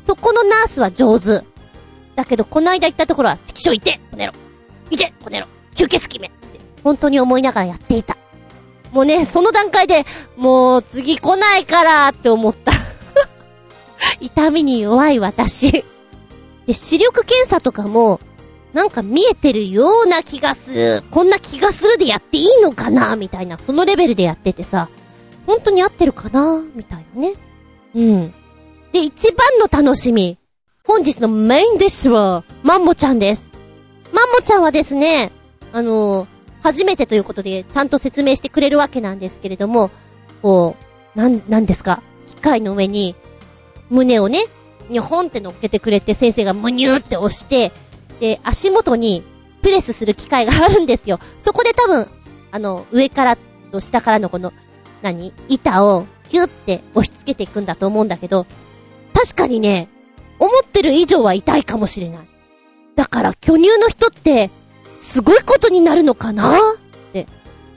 [0.00, 1.44] そこのナースは上手。
[2.16, 4.32] だけど、この間行ったところは、チキショいてこねろ
[4.90, 6.36] いてこねろ吸血鬼めって、
[6.82, 8.16] 本当に思いながらやっていた。
[8.92, 10.04] もうね、その段階で、
[10.36, 12.72] もう次来ないからって思った。
[14.20, 15.84] 痛みに弱い私。
[16.66, 18.20] で、視力検査とかも、
[18.72, 21.02] なんか見えてるような気がする。
[21.10, 24.88] こんな気がするでやっていいのかなみたいな、そのレベルでやっててさ、
[25.46, 26.62] 本当に合ってるかな？
[26.74, 27.34] みたいなね。
[27.94, 28.34] うん。
[28.92, 30.38] で、一番の楽しみ。
[30.84, 33.50] 本日のメインディッシュは、マンモちゃんです。
[34.12, 35.32] マンモちゃんはですね、
[35.72, 36.28] あのー、
[36.62, 39.90] 初めてということで、ちゃんと説明してくれるわけなんですけれども、
[40.42, 40.76] こ
[41.14, 42.02] う、なん、なんですか？
[42.26, 43.16] 機械の上に、
[43.90, 44.44] 胸をね、
[44.88, 47.72] にょほんって乗っけてくれて、先生がむにゅーって押して、
[48.20, 49.24] で、足元に
[49.62, 51.18] プレスする機械があるんですよ。
[51.38, 52.08] そこで多分、
[52.52, 53.38] あの、上から
[53.72, 54.52] と下からのこの、
[55.12, 58.46] 何板をキュッて押し付けていくんだと思うんだけど、
[59.14, 59.88] 確かにね、
[60.38, 62.28] 思ってる以上は痛いかもしれない。
[62.96, 64.50] だから巨乳の人って、
[64.98, 66.56] すごいことになるのかな？
[66.56, 66.58] っ
[67.12, 67.26] て。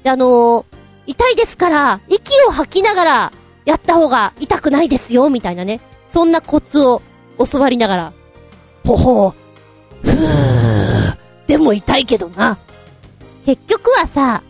[0.03, 0.65] で、あのー、
[1.05, 3.34] 痛いですから、息を吐きながら、
[3.65, 5.82] やった方が痛くないですよ、みたいなね。
[6.07, 7.03] そんなコツを
[7.38, 8.13] 教わりながら、
[8.86, 12.57] ほほう、ふぅでも痛いけどな。
[13.45, 14.41] 結局はさ、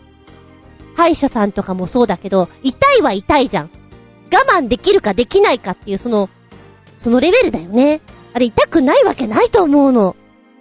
[0.96, 3.70] 歯医者さんとかもそうだけど、痛いは痛いじゃん。
[4.32, 6.28] 我慢できるかできないかっていうその、
[6.96, 8.00] そのレベルだよね。
[8.32, 10.16] あれ痛くないわけないと思うの。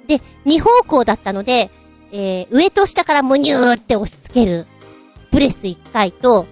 [0.07, 1.69] で、二方向だったので、
[2.11, 4.65] えー、上と下からむにゅーって押し付ける。
[5.31, 6.47] プレス一回と、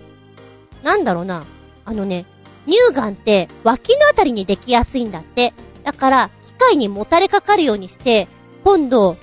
[0.84, 1.44] なんだろうな。
[1.86, 2.26] あのね、
[2.68, 5.54] 乳がんって脇のあたりにできやすいんだって。
[5.84, 8.28] だから、機械にもたれかかるようにして、
[8.64, 9.18] 今度、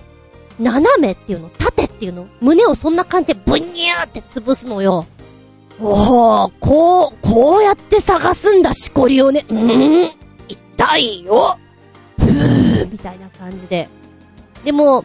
[0.58, 5.06] 斜めっていうの、縦っていうの、胸をそんな感じでブニューって潰すのよ。
[5.80, 9.44] おー、こう、こうやって探すんだ、しこりをね。
[9.48, 10.12] うん
[10.48, 11.56] 痛いよ
[12.18, 13.88] ふー、みたいな感じで。
[14.64, 15.04] でも、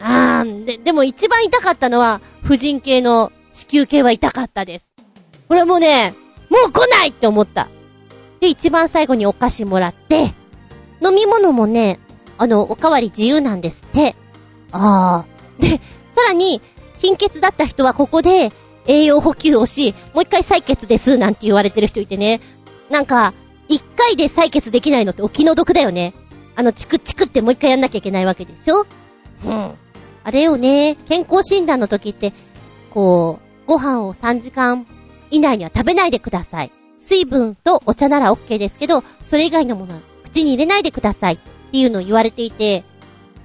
[0.00, 4.92] あー、で、でも一番痛かったのは、婦人系の子宮系は痛かったです。
[5.48, 6.14] これもね、
[6.50, 7.68] もう来ないって思った。
[8.40, 10.34] で、一番最後にお菓子もらって、
[11.04, 11.98] 飲み物もね、
[12.38, 14.16] あの、おかわり自由なんですって。
[14.72, 15.31] あー。
[15.58, 15.80] で、さ
[16.28, 16.60] らに、
[16.98, 18.52] 貧血だった人はここで
[18.86, 22.40] 栄養補給をし、もう一回採血ですなんて言われてる人いてね。
[22.90, 23.34] なんか、
[23.68, 26.14] 一回で採血できないのってお気の毒だよね。
[26.54, 28.86] あの、チクチクってもう一回やんなきゃいけないわけでしょ？
[29.44, 29.70] うん。
[30.24, 32.32] あれよね、健康診断の時って、
[32.90, 34.86] こう、ご飯を3時間
[35.30, 36.70] 以内には食べないでください。
[36.94, 42.84] 水分とお茶なら OK ですけど、それ以外のものは口に入れないでくださいっていうのを言われていて、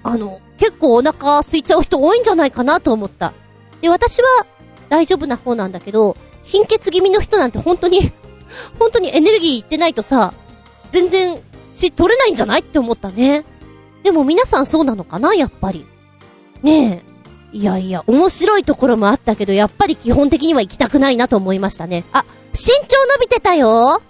[0.03, 3.33] あの、結構お腹空いちゃう人多いんじゃないかなと思った。
[3.81, 4.27] で、私は
[4.89, 8.11] 大丈夫な方なんだけど、貧血気味の人なんて本当に
[8.79, 10.33] 本当にエネルギーいってないとさ、
[10.89, 11.41] 全然
[11.75, 13.43] 血取れないんじゃないって思ったね。
[14.03, 15.85] でも皆さんそうなのかなやっぱり。
[16.63, 17.07] ねえ。
[17.57, 22.03] いやいや、面白いところもあったけど、やっぱり基本的には行きたくないなと思いましたね。
[22.11, 24.01] あ、身長伸びてたよ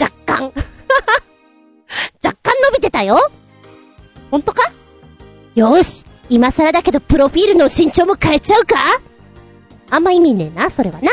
[0.00, 0.52] 若干。
[2.24, 3.18] 若干伸びてたよ
[4.30, 4.72] ほんとか？
[5.54, 8.76] よし今更だけどプロフィールの身長も変えちゃうか？
[9.90, 11.10] あんま意味ねえな、それはな。